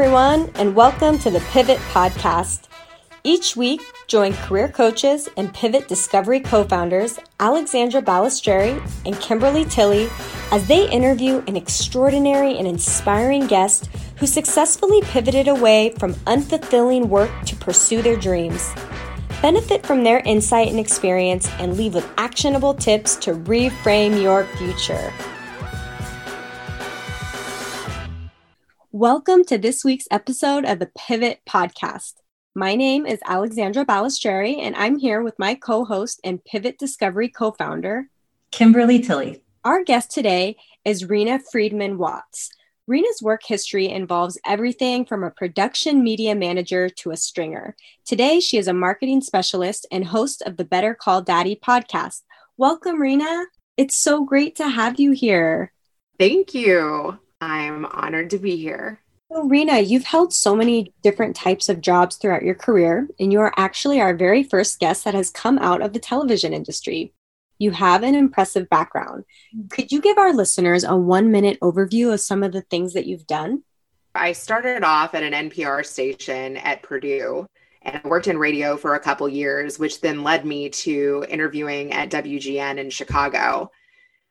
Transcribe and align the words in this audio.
everyone, 0.00 0.48
and 0.54 0.76
welcome 0.76 1.18
to 1.18 1.28
the 1.28 1.40
Pivot 1.50 1.78
Podcast. 1.90 2.68
Each 3.24 3.56
week, 3.56 3.80
join 4.06 4.32
career 4.32 4.68
coaches 4.68 5.28
and 5.36 5.52
Pivot 5.52 5.88
Discovery 5.88 6.38
co 6.38 6.62
founders 6.62 7.18
Alexandra 7.40 8.00
Balistreri 8.00 8.80
and 9.04 9.18
Kimberly 9.18 9.64
Tilley 9.64 10.08
as 10.52 10.68
they 10.68 10.88
interview 10.88 11.42
an 11.48 11.56
extraordinary 11.56 12.56
and 12.58 12.68
inspiring 12.68 13.48
guest 13.48 13.86
who 14.18 14.26
successfully 14.28 15.00
pivoted 15.02 15.48
away 15.48 15.92
from 15.98 16.14
unfulfilling 16.28 17.08
work 17.08 17.32
to 17.46 17.56
pursue 17.56 18.00
their 18.00 18.16
dreams. 18.16 18.72
Benefit 19.42 19.84
from 19.84 20.04
their 20.04 20.20
insight 20.20 20.68
and 20.68 20.78
experience 20.78 21.50
and 21.58 21.76
leave 21.76 21.94
with 21.94 22.08
actionable 22.18 22.72
tips 22.72 23.16
to 23.16 23.34
reframe 23.34 24.22
your 24.22 24.44
future. 24.58 25.12
Welcome 28.92 29.44
to 29.44 29.58
this 29.58 29.84
week's 29.84 30.08
episode 30.10 30.64
of 30.64 30.78
the 30.78 30.90
Pivot 30.96 31.42
Podcast. 31.46 32.14
My 32.54 32.74
name 32.74 33.04
is 33.04 33.20
Alexandra 33.26 33.84
Balistreri, 33.84 34.60
and 34.62 34.74
I'm 34.76 34.98
here 34.98 35.20
with 35.22 35.38
my 35.38 35.56
co 35.56 35.84
host 35.84 36.20
and 36.24 36.42
Pivot 36.42 36.78
Discovery 36.78 37.28
co 37.28 37.50
founder, 37.52 38.08
Kimberly 38.50 38.98
Tilley. 39.00 39.42
Our 39.62 39.84
guest 39.84 40.10
today 40.10 40.56
is 40.86 41.04
Rena 41.04 41.38
Friedman 41.38 41.98
Watts. 41.98 42.48
Rena's 42.86 43.20
work 43.20 43.42
history 43.44 43.90
involves 43.90 44.40
everything 44.46 45.04
from 45.04 45.22
a 45.22 45.30
production 45.30 46.02
media 46.02 46.34
manager 46.34 46.88
to 46.88 47.10
a 47.10 47.16
stringer. 47.18 47.76
Today, 48.06 48.40
she 48.40 48.56
is 48.56 48.68
a 48.68 48.72
marketing 48.72 49.20
specialist 49.20 49.86
and 49.92 50.06
host 50.06 50.40
of 50.46 50.56
the 50.56 50.64
Better 50.64 50.94
Call 50.94 51.20
Daddy 51.20 51.60
podcast. 51.62 52.22
Welcome, 52.56 53.02
Rena. 53.02 53.44
It's 53.76 53.98
so 53.98 54.24
great 54.24 54.56
to 54.56 54.66
have 54.66 54.98
you 54.98 55.12
here. 55.12 55.74
Thank 56.18 56.54
you. 56.54 57.18
I'm 57.40 57.84
honored 57.86 58.30
to 58.30 58.38
be 58.38 58.56
here. 58.56 59.00
So, 59.30 59.44
Rena, 59.44 59.80
you've 59.80 60.04
held 60.04 60.32
so 60.32 60.56
many 60.56 60.92
different 61.02 61.36
types 61.36 61.68
of 61.68 61.80
jobs 61.80 62.16
throughout 62.16 62.42
your 62.42 62.54
career, 62.54 63.08
and 63.20 63.32
you 63.32 63.40
are 63.40 63.52
actually 63.56 64.00
our 64.00 64.14
very 64.14 64.42
first 64.42 64.80
guest 64.80 65.04
that 65.04 65.14
has 65.14 65.30
come 65.30 65.58
out 65.58 65.82
of 65.82 65.92
the 65.92 65.98
television 65.98 66.54
industry. 66.54 67.12
You 67.58 67.72
have 67.72 68.02
an 68.02 68.14
impressive 68.14 68.70
background. 68.70 69.24
Could 69.68 69.92
you 69.92 70.00
give 70.00 70.16
our 70.16 70.32
listeners 70.32 70.84
a 70.84 70.96
one 70.96 71.30
minute 71.30 71.58
overview 71.60 72.12
of 72.12 72.20
some 72.20 72.42
of 72.42 72.52
the 72.52 72.62
things 72.62 72.94
that 72.94 73.06
you've 73.06 73.26
done? 73.26 73.64
I 74.14 74.32
started 74.32 74.82
off 74.82 75.14
at 75.14 75.22
an 75.22 75.50
NPR 75.50 75.84
station 75.84 76.56
at 76.56 76.82
Purdue 76.82 77.46
and 77.82 78.00
I 78.02 78.08
worked 78.08 78.26
in 78.26 78.38
radio 78.38 78.76
for 78.76 78.94
a 78.94 79.00
couple 79.00 79.28
years, 79.28 79.78
which 79.78 80.00
then 80.00 80.22
led 80.22 80.44
me 80.44 80.68
to 80.70 81.24
interviewing 81.28 81.92
at 81.92 82.10
WGN 82.10 82.78
in 82.78 82.90
Chicago. 82.90 83.70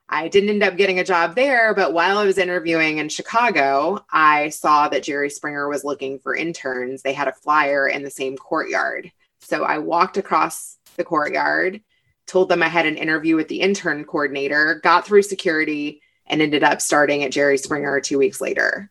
I 0.09 0.29
didn't 0.29 0.49
end 0.49 0.63
up 0.63 0.77
getting 0.77 0.99
a 0.99 1.03
job 1.03 1.35
there, 1.35 1.73
but 1.73 1.91
while 1.91 2.17
I 2.17 2.25
was 2.25 2.37
interviewing 2.37 2.99
in 2.99 3.09
Chicago, 3.09 4.05
I 4.09 4.49
saw 4.49 4.87
that 4.87 5.03
Jerry 5.03 5.29
Springer 5.29 5.67
was 5.67 5.83
looking 5.83 6.19
for 6.19 6.33
interns. 6.33 7.01
They 7.01 7.11
had 7.11 7.27
a 7.27 7.33
flyer 7.33 7.89
in 7.89 8.03
the 8.03 8.09
same 8.09 8.37
courtyard. 8.37 9.11
So 9.39 9.65
I 9.65 9.79
walked 9.79 10.15
across 10.15 10.77
the 10.95 11.03
courtyard, 11.03 11.81
told 12.25 12.47
them 12.47 12.63
I 12.63 12.69
had 12.69 12.85
an 12.85 12.95
interview 12.95 13.35
with 13.35 13.49
the 13.49 13.59
intern 13.59 14.05
coordinator, 14.05 14.79
got 14.81 15.05
through 15.05 15.23
security, 15.23 16.01
and 16.25 16.41
ended 16.41 16.63
up 16.63 16.81
starting 16.81 17.23
at 17.23 17.31
Jerry 17.31 17.57
Springer 17.57 17.99
two 17.99 18.17
weeks 18.17 18.39
later. 18.39 18.89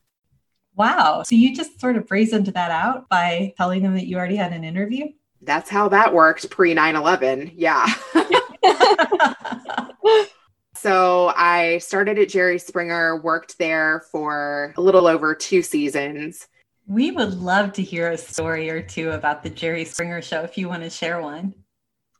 Wow. 0.75 1.22
So 1.22 1.34
you 1.34 1.56
just 1.56 1.81
sort 1.81 1.97
of 1.97 2.06
brazened 2.06 2.47
that 2.47 2.70
out 2.70 3.09
by 3.09 3.55
telling 3.56 3.83
them 3.83 3.94
that 3.94 4.06
you 4.06 4.19
already 4.19 4.37
had 4.37 4.53
an 4.53 4.64
interview? 4.64 5.06
That's 5.41 5.70
how 5.70 5.89
that 5.89 6.12
worked 6.12 6.50
pre 6.50 6.75
9 6.75 6.94
11. 6.94 7.53
Yeah. 7.55 7.87
So 10.86 11.32
I 11.34 11.78
started 11.78 12.16
at 12.16 12.28
Jerry 12.28 12.60
Springer, 12.60 13.20
worked 13.20 13.58
there 13.58 14.04
for 14.12 14.72
a 14.76 14.80
little 14.80 15.08
over 15.08 15.34
two 15.34 15.60
seasons. 15.60 16.47
We 16.86 17.10
would 17.10 17.34
love 17.41 17.72
to 17.72 17.82
hear 17.82 18.12
a 18.12 18.16
story 18.16 18.70
or 18.70 18.82
two 18.82 19.10
about 19.10 19.42
the 19.42 19.50
Jerry 19.50 19.84
Springer 19.84 20.22
show 20.22 20.42
if 20.42 20.56
you 20.56 20.69
want 20.69 20.84
to 20.84 20.91
share 20.91 21.20
one. 21.20 21.54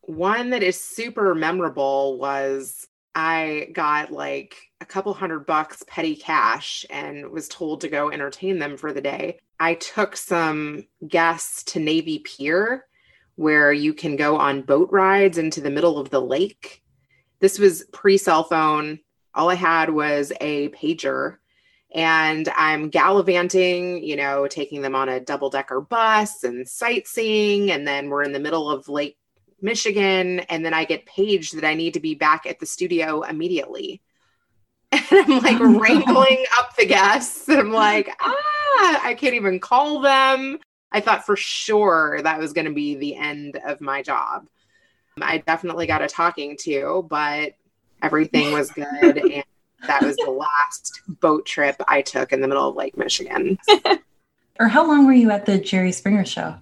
One 0.01 0.49
that 0.49 0.63
is 0.63 0.83
super 0.83 1.33
memorable 1.33 2.19
was 2.19 2.85
I 3.15 3.69
got 3.71 4.11
like 4.11 4.57
a 4.81 4.85
couple 4.85 5.13
hundred 5.13 5.45
bucks 5.45 5.81
petty 5.87 6.17
cash 6.17 6.85
and 6.89 7.29
was 7.29 7.47
told 7.47 7.79
to 7.79 7.87
go 7.87 8.11
entertain 8.11 8.59
them 8.59 8.75
for 8.75 8.91
the 8.91 8.99
day. 8.99 9.39
I 9.61 9.75
took 9.75 10.17
some 10.17 10.83
guests 11.07 11.63
to 11.71 11.79
Navy 11.79 12.19
Pier 12.19 12.83
where 13.35 13.71
you 13.71 13.93
can 13.93 14.17
go 14.17 14.35
on 14.35 14.61
boat 14.61 14.89
rides 14.91 15.37
into 15.37 15.61
the 15.61 15.71
middle 15.71 15.97
of 15.97 16.09
the 16.09 16.19
lake 16.19 16.83
this 17.39 17.59
was 17.59 17.83
pre 17.91 18.17
cell 18.17 18.43
phone. 18.43 18.99
All 19.33 19.49
I 19.49 19.55
had 19.55 19.89
was 19.89 20.31
a 20.41 20.69
pager. 20.69 21.37
And 21.93 22.49
I'm 22.49 22.89
gallivanting, 22.89 24.03
you 24.03 24.17
know, 24.17 24.47
taking 24.47 24.81
them 24.81 24.93
on 24.93 25.07
a 25.07 25.21
double 25.21 25.49
decker 25.49 25.79
bus 25.79 26.43
and 26.43 26.67
sightseeing. 26.67 27.71
And 27.71 27.87
then 27.87 28.09
we're 28.09 28.23
in 28.23 28.33
the 28.33 28.39
middle 28.39 28.69
of 28.69 28.89
Lake 28.89 29.17
Michigan. 29.61 30.41
And 30.41 30.65
then 30.65 30.73
I 30.73 30.83
get 30.83 31.05
paged 31.05 31.55
that 31.55 31.65
I 31.65 31.75
need 31.75 31.93
to 31.93 31.99
be 31.99 32.13
back 32.13 32.45
at 32.45 32.59
the 32.59 32.65
studio 32.65 33.21
immediately. 33.21 34.01
And 34.91 35.31
I'm 35.31 35.39
like 35.43 35.59
wrangling 35.59 36.45
up 36.57 36.75
the 36.75 36.85
guests. 36.85 37.47
And 37.47 37.59
I'm 37.59 37.71
like, 37.71 38.09
ah, 38.19 39.01
I 39.03 39.15
can't 39.17 39.35
even 39.35 39.59
call 39.59 40.01
them. 40.01 40.59
I 40.91 41.01
thought 41.01 41.25
for 41.25 41.35
sure 41.35 42.21
that 42.21 42.39
was 42.39 42.53
going 42.53 42.65
to 42.65 42.73
be 42.73 42.95
the 42.95 43.15
end 43.15 43.59
of 43.65 43.81
my 43.81 44.01
job. 44.01 44.47
I 45.23 45.39
definitely 45.39 45.87
got 45.87 46.01
a 46.01 46.07
talking 46.07 46.57
to, 46.61 47.05
but 47.09 47.53
everything 48.01 48.53
was 48.53 48.71
good. 48.71 48.85
and 49.17 49.43
that 49.85 50.03
was 50.03 50.15
the 50.17 50.31
last 50.31 51.01
boat 51.07 51.45
trip 51.45 51.75
I 51.87 52.01
took 52.01 52.31
in 52.33 52.41
the 52.41 52.47
middle 52.47 52.69
of 52.69 52.75
Lake 52.75 52.97
Michigan. 52.97 53.57
or 54.59 54.67
how 54.67 54.87
long 54.87 55.05
were 55.05 55.13
you 55.13 55.31
at 55.31 55.45
the 55.45 55.57
Jerry 55.57 55.91
Springer 55.91 56.25
show? 56.25 56.55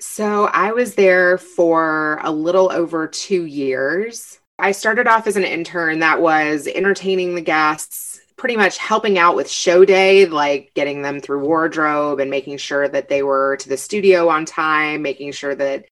So 0.00 0.46
I 0.46 0.72
was 0.72 0.94
there 0.94 1.38
for 1.38 2.20
a 2.22 2.30
little 2.30 2.70
over 2.70 3.08
two 3.08 3.44
years. 3.44 4.38
I 4.58 4.72
started 4.72 5.06
off 5.06 5.26
as 5.26 5.36
an 5.36 5.44
intern 5.44 6.00
that 6.00 6.20
was 6.20 6.66
entertaining 6.68 7.34
the 7.34 7.40
guests, 7.40 8.20
pretty 8.36 8.56
much 8.56 8.78
helping 8.78 9.18
out 9.18 9.34
with 9.34 9.50
show 9.50 9.84
day, 9.84 10.26
like 10.26 10.72
getting 10.74 11.02
them 11.02 11.20
through 11.20 11.44
wardrobe 11.44 12.20
and 12.20 12.30
making 12.30 12.58
sure 12.58 12.88
that 12.88 13.08
they 13.08 13.22
were 13.22 13.56
to 13.58 13.68
the 13.68 13.76
studio 13.76 14.28
on 14.28 14.44
time, 14.44 15.02
making 15.02 15.32
sure 15.32 15.54
that 15.54 15.86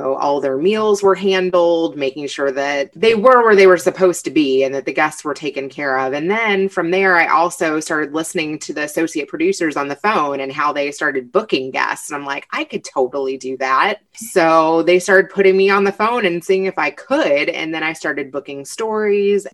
so 0.00 0.16
all 0.16 0.40
their 0.40 0.58
meals 0.58 1.04
were 1.04 1.14
handled, 1.14 1.96
making 1.96 2.26
sure 2.26 2.50
that 2.50 2.90
they 2.94 3.14
were 3.14 3.44
where 3.44 3.54
they 3.54 3.68
were 3.68 3.76
supposed 3.76 4.24
to 4.24 4.30
be 4.32 4.64
and 4.64 4.74
that 4.74 4.86
the 4.86 4.92
guests 4.92 5.24
were 5.24 5.34
taken 5.34 5.68
care 5.68 5.96
of. 6.00 6.12
And 6.12 6.28
then 6.28 6.68
from 6.68 6.90
there, 6.90 7.16
I 7.16 7.28
also 7.28 7.78
started 7.78 8.12
listening 8.12 8.58
to 8.60 8.72
the 8.72 8.82
associate 8.82 9.28
producers 9.28 9.76
on 9.76 9.86
the 9.86 9.94
phone 9.94 10.40
and 10.40 10.50
how 10.50 10.72
they 10.72 10.90
started 10.90 11.30
booking 11.30 11.70
guests. 11.70 12.10
And 12.10 12.16
I'm 12.16 12.26
like, 12.26 12.48
I 12.50 12.64
could 12.64 12.84
totally 12.84 13.36
do 13.36 13.56
that. 13.58 14.00
So 14.16 14.82
they 14.82 14.98
started 14.98 15.30
putting 15.30 15.56
me 15.56 15.70
on 15.70 15.84
the 15.84 15.92
phone 15.92 16.26
and 16.26 16.42
seeing 16.42 16.64
if 16.64 16.76
I 16.76 16.90
could. 16.90 17.48
And 17.48 17.72
then 17.72 17.84
I 17.84 17.92
started 17.92 18.32
booking 18.32 18.64
stories. 18.64 19.46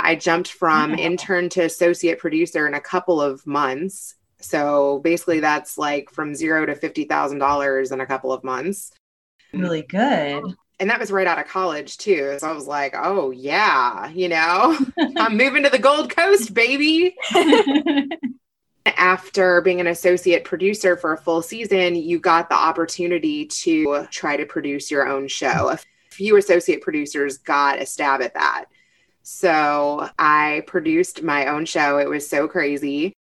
I 0.00 0.14
jumped 0.14 0.50
from 0.50 0.94
intern 0.94 1.50
to 1.50 1.64
associate 1.64 2.20
producer 2.20 2.66
in 2.66 2.72
a 2.72 2.80
couple 2.80 3.20
of 3.20 3.46
months. 3.46 4.14
So 4.40 5.00
basically, 5.00 5.40
that's 5.40 5.76
like 5.76 6.08
from 6.08 6.34
zero 6.34 6.64
to 6.64 6.74
$50,000 6.74 7.92
in 7.92 8.00
a 8.00 8.06
couple 8.06 8.32
of 8.32 8.42
months 8.44 8.92
Mm. 9.54 9.62
really 9.62 9.82
good. 9.82 10.42
Oh, 10.44 10.54
and 10.80 10.90
that 10.90 11.00
was 11.00 11.10
right 11.10 11.26
out 11.26 11.38
of 11.38 11.46
college 11.46 11.98
too. 11.98 12.36
So 12.38 12.48
I 12.48 12.52
was 12.52 12.66
like, 12.66 12.94
oh 12.96 13.30
yeah, 13.30 14.08
you 14.10 14.28
know, 14.28 14.78
I'm 15.16 15.36
moving 15.36 15.62
to 15.64 15.70
the 15.70 15.78
Gold 15.78 16.14
Coast, 16.14 16.54
baby. 16.54 17.16
After 18.86 19.60
being 19.60 19.80
an 19.80 19.86
associate 19.86 20.44
producer 20.44 20.96
for 20.96 21.12
a 21.12 21.18
full 21.18 21.42
season, 21.42 21.94
you 21.94 22.18
got 22.18 22.48
the 22.48 22.56
opportunity 22.56 23.46
to 23.46 24.06
try 24.10 24.36
to 24.36 24.46
produce 24.46 24.90
your 24.90 25.06
own 25.06 25.28
show. 25.28 25.70
A 25.70 25.78
few 26.10 26.36
associate 26.36 26.80
producers 26.80 27.38
got 27.38 27.80
a 27.80 27.86
stab 27.86 28.22
at 28.22 28.34
that. 28.34 28.66
So 29.22 30.08
I 30.18 30.62
produced 30.66 31.22
my 31.22 31.46
own 31.46 31.66
show. 31.66 31.98
It 31.98 32.08
was 32.08 32.28
so 32.28 32.48
crazy. 32.48 33.12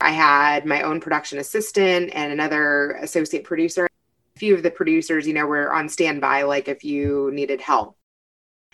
I 0.00 0.10
had 0.10 0.66
my 0.66 0.82
own 0.82 1.00
production 1.00 1.38
assistant 1.38 2.10
and 2.12 2.32
another 2.32 2.92
associate 3.00 3.44
producer 3.44 3.88
few 4.38 4.54
of 4.54 4.62
the 4.62 4.70
producers, 4.70 5.26
you 5.26 5.34
know, 5.34 5.46
were 5.46 5.72
on 5.72 5.88
standby, 5.88 6.42
like 6.42 6.68
if 6.68 6.84
you 6.84 7.30
needed 7.32 7.60
help. 7.60 7.96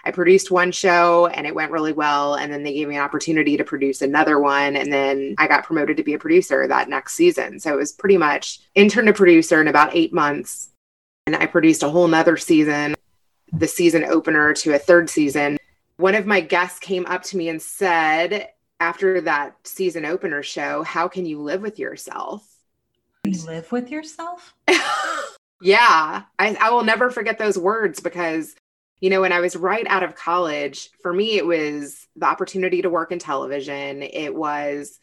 I 0.05 0.11
produced 0.11 0.51
one 0.51 0.71
show 0.71 1.27
and 1.29 1.47
it 1.47 1.55
went 1.55 1.73
really 1.73 1.93
well. 1.93 2.35
And 2.35 2.53
then 2.53 2.63
they 2.63 2.75
gave 2.75 2.89
me 2.89 2.97
an 2.97 3.03
opportunity 3.03 3.57
to 3.57 3.65
produce 3.65 4.03
another 4.03 4.39
one. 4.39 4.77
And 4.77 4.93
then 4.93 5.35
I 5.39 5.49
got 5.49 5.65
promoted 5.65 5.97
to 5.97 6.03
be 6.03 6.15
a 6.15 6.19
producer 6.19 6.69
that 6.69 6.91
next 6.91 7.15
season. 7.15 7.59
So 7.59 7.73
it 7.73 7.79
was 7.79 7.93
pretty 7.93 8.19
much 8.19 8.61
intern 8.75 9.07
to 9.07 9.15
producer 9.15 9.61
in 9.61 9.69
about 9.69 9.97
eight 9.97 10.13
months. 10.13 10.71
And 11.27 11.35
I 11.35 11.47
produced 11.47 11.83
a 11.83 11.89
whole 11.89 12.07
nother 12.07 12.37
season, 12.37 12.95
the 13.53 13.67
season 13.67 14.05
opener 14.05 14.53
to 14.53 14.75
a 14.75 14.79
third 14.79 15.09
season. 15.09 15.57
One 15.97 16.15
of 16.15 16.27
my 16.27 16.41
guests 16.41 16.79
came 16.79 17.07
up 17.07 17.23
to 17.25 17.39
me 17.39 17.49
and 17.49 17.63
said, 17.63 18.51
after 18.81 19.23
that 19.23 19.57
season 19.65 20.05
opener 20.05 20.43
show, 20.43 20.83
how 20.83 21.09
can 21.09 21.25
you 21.25 21.41
live 21.41 21.63
with 21.63 21.79
yourself? 21.79 22.47
You 23.25 23.41
live 23.47 23.73
with 23.73 23.91
yourself? 23.91 24.55
Yeah, 25.65 26.23
I, 26.39 26.57
I 26.61 26.71
will 26.71 26.85
never 26.85 27.11
forget 27.11 27.39
those 27.39 27.59
words 27.59 28.01
because, 28.01 28.55
you 29.01 29.11
know, 29.11 29.23
when 29.23 29.33
I 29.33 29.41
was 29.41 29.57
right 29.57 29.87
out 29.89 30.03
of 30.03 30.15
college, 30.15 30.91
for 31.03 31.13
me, 31.13 31.37
it 31.37 31.47
was 31.47 32.07
the 32.17 32.27
opportunity 32.27 32.83
to 32.83 32.91
work 32.91 33.13
in 33.13 33.19
television. 33.19 34.03
It 34.03 34.35
was 34.35 34.99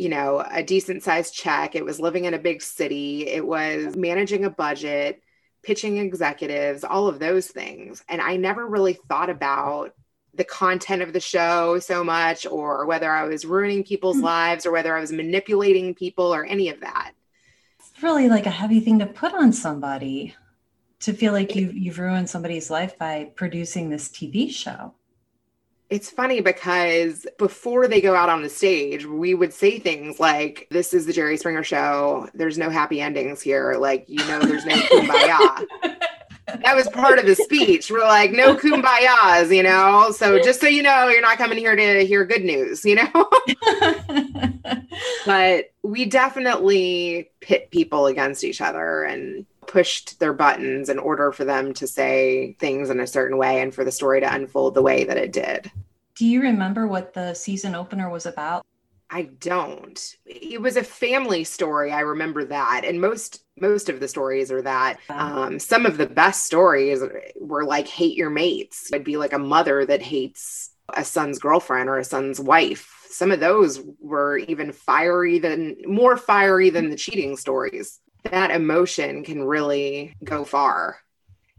you 0.00 0.08
know, 0.08 0.42
a 0.50 0.62
decent 0.62 1.02
sized 1.02 1.34
check. 1.34 1.74
It 1.74 1.84
was 1.84 2.00
living 2.00 2.24
in 2.24 2.32
a 2.32 2.38
big 2.38 2.62
city. 2.62 3.28
It 3.28 3.46
was 3.46 3.96
managing 3.96 4.46
a 4.46 4.50
budget, 4.50 5.22
pitching 5.62 5.98
executives, 5.98 6.84
all 6.84 7.06
of 7.06 7.18
those 7.18 7.48
things. 7.48 8.02
And 8.08 8.22
I 8.22 8.36
never 8.36 8.66
really 8.66 8.94
thought 8.94 9.28
about 9.28 9.92
the 10.32 10.44
content 10.44 11.02
of 11.02 11.12
the 11.12 11.20
show 11.20 11.80
so 11.80 12.02
much 12.02 12.46
or 12.46 12.86
whether 12.86 13.10
I 13.10 13.24
was 13.24 13.44
ruining 13.44 13.84
people's 13.84 14.16
mm-hmm. 14.16 14.24
lives 14.24 14.64
or 14.64 14.72
whether 14.72 14.96
I 14.96 15.00
was 15.00 15.12
manipulating 15.12 15.94
people 15.94 16.34
or 16.34 16.46
any 16.46 16.70
of 16.70 16.80
that. 16.80 17.12
Really 18.02 18.28
like 18.28 18.46
a 18.46 18.50
heavy 18.50 18.80
thing 18.80 18.98
to 19.00 19.06
put 19.06 19.34
on 19.34 19.52
somebody 19.52 20.34
to 21.00 21.12
feel 21.12 21.32
like 21.32 21.54
you've, 21.54 21.74
you've 21.74 21.98
ruined 21.98 22.28
somebody's 22.30 22.70
life 22.70 22.98
by 22.98 23.30
producing 23.34 23.90
this 23.90 24.08
TV 24.08 24.50
show. 24.50 24.94
It's 25.88 26.08
funny 26.08 26.40
because 26.40 27.26
before 27.36 27.88
they 27.88 28.00
go 28.00 28.14
out 28.14 28.28
on 28.28 28.42
the 28.42 28.48
stage, 28.48 29.04
we 29.04 29.34
would 29.34 29.52
say 29.52 29.78
things 29.78 30.20
like, 30.20 30.68
This 30.70 30.94
is 30.94 31.04
the 31.04 31.12
Jerry 31.12 31.36
Springer 31.36 31.64
show. 31.64 32.28
There's 32.32 32.58
no 32.58 32.70
happy 32.70 33.00
endings 33.00 33.42
here. 33.42 33.74
Like, 33.74 34.04
you 34.08 34.18
know, 34.28 34.40
there's 34.40 34.64
no 34.64 34.74
kumbaya. 34.92 35.66
That 36.64 36.74
was 36.74 36.88
part 36.88 37.18
of 37.18 37.26
the 37.26 37.34
speech. 37.34 37.90
We're 37.90 38.00
like, 38.00 38.32
no 38.32 38.54
kumbayas, 38.54 39.54
you 39.54 39.62
know? 39.62 40.10
So 40.12 40.40
just 40.42 40.60
so 40.60 40.66
you 40.66 40.82
know, 40.82 41.08
you're 41.08 41.20
not 41.20 41.38
coming 41.38 41.58
here 41.58 41.76
to 41.76 42.06
hear 42.06 42.24
good 42.24 42.44
news, 42.44 42.84
you 42.84 42.96
know? 42.96 43.30
but 45.26 45.72
we 45.82 46.04
definitely 46.06 47.30
pit 47.40 47.70
people 47.70 48.06
against 48.06 48.44
each 48.44 48.60
other 48.60 49.02
and 49.02 49.46
pushed 49.66 50.18
their 50.18 50.32
buttons 50.32 50.88
in 50.88 50.98
order 50.98 51.32
for 51.32 51.44
them 51.44 51.72
to 51.74 51.86
say 51.86 52.56
things 52.58 52.90
in 52.90 53.00
a 53.00 53.06
certain 53.06 53.38
way 53.38 53.60
and 53.60 53.74
for 53.74 53.84
the 53.84 53.92
story 53.92 54.20
to 54.20 54.34
unfold 54.34 54.74
the 54.74 54.82
way 54.82 55.04
that 55.04 55.16
it 55.16 55.32
did. 55.32 55.70
Do 56.16 56.26
you 56.26 56.42
remember 56.42 56.86
what 56.86 57.14
the 57.14 57.34
season 57.34 57.74
opener 57.74 58.10
was 58.10 58.26
about? 58.26 58.66
I 59.12 59.22
don't. 59.22 60.16
It 60.24 60.62
was 60.62 60.76
a 60.76 60.84
family 60.84 61.42
story. 61.42 61.90
I 61.90 62.00
remember 62.00 62.44
that. 62.44 62.84
And 62.84 63.00
most 63.00 63.44
most 63.60 63.88
of 63.88 64.00
the 64.00 64.08
stories 64.08 64.52
are 64.52 64.62
that. 64.62 64.98
Um, 65.08 65.58
some 65.58 65.84
of 65.84 65.98
the 65.98 66.06
best 66.06 66.44
stories 66.44 67.02
were 67.38 67.64
like 67.64 67.88
hate 67.88 68.16
your 68.16 68.30
mates. 68.30 68.90
It'd 68.92 69.04
be 69.04 69.16
like 69.16 69.32
a 69.32 69.38
mother 69.38 69.84
that 69.84 70.00
hates 70.00 70.70
a 70.94 71.04
son's 71.04 71.38
girlfriend 71.38 71.88
or 71.88 71.98
a 71.98 72.04
son's 72.04 72.40
wife. 72.40 73.06
Some 73.10 73.32
of 73.32 73.40
those 73.40 73.82
were 74.00 74.38
even 74.38 74.72
fiery 74.72 75.40
than 75.40 75.76
more 75.84 76.16
fiery 76.16 76.70
than 76.70 76.90
the 76.90 76.96
cheating 76.96 77.36
stories 77.36 77.98
that 78.24 78.50
emotion 78.50 79.24
can 79.24 79.42
really 79.42 80.14
go 80.22 80.44
far. 80.44 80.98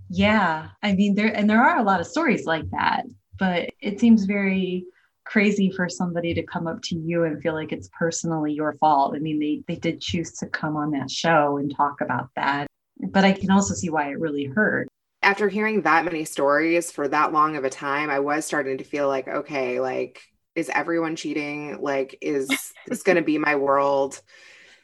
Yeah. 0.10 0.70
I 0.84 0.94
mean, 0.94 1.16
there, 1.16 1.36
and 1.36 1.50
there 1.50 1.64
are 1.64 1.80
a 1.80 1.84
lot 1.84 2.00
of 2.02 2.08
stories 2.08 2.46
like 2.46 2.70
that, 2.72 3.06
but 3.38 3.70
it 3.80 4.00
seems 4.00 4.26
very 4.26 4.86
crazy 5.32 5.72
for 5.72 5.88
somebody 5.88 6.34
to 6.34 6.44
come 6.44 6.68
up 6.68 6.82
to 6.82 6.96
you 6.96 7.24
and 7.24 7.42
feel 7.42 7.54
like 7.54 7.72
it's 7.72 7.90
personally 7.98 8.52
your 8.52 8.74
fault. 8.74 9.16
I 9.16 9.20
mean, 9.20 9.40
they, 9.40 9.64
they 9.66 9.80
did 9.80 10.02
choose 10.02 10.34
to 10.34 10.48
come 10.48 10.76
on 10.76 10.92
that 10.92 11.10
show 11.10 11.56
and 11.56 11.74
talk 11.74 12.02
about 12.02 12.28
that, 12.36 12.68
but 13.00 13.24
I 13.24 13.32
can 13.32 13.50
also 13.50 13.74
see 13.74 13.90
why 13.90 14.10
it 14.10 14.20
really 14.20 14.44
hurt. 14.44 14.90
After 15.22 15.48
hearing 15.48 15.84
that 15.84 16.04
many 16.04 16.26
stories 16.26 16.92
for 16.92 17.08
that 17.08 17.32
long 17.32 17.56
of 17.56 17.64
a 17.64 17.70
time, 17.70 18.10
I 18.10 18.20
was 18.20 18.46
starting 18.46 18.80
to 18.80 18.84
feel 18.84 19.08
like, 19.08 19.30
okay, 19.30 19.80
like, 19.80 20.22
is 20.54 20.70
everyone 20.70 21.16
cheating? 21.16 21.82
Like, 21.82 22.18
is 22.20 22.50
this 22.88 23.04
going 23.04 23.16
to 23.16 23.22
be 23.22 23.38
my 23.38 23.56
world? 23.56 24.22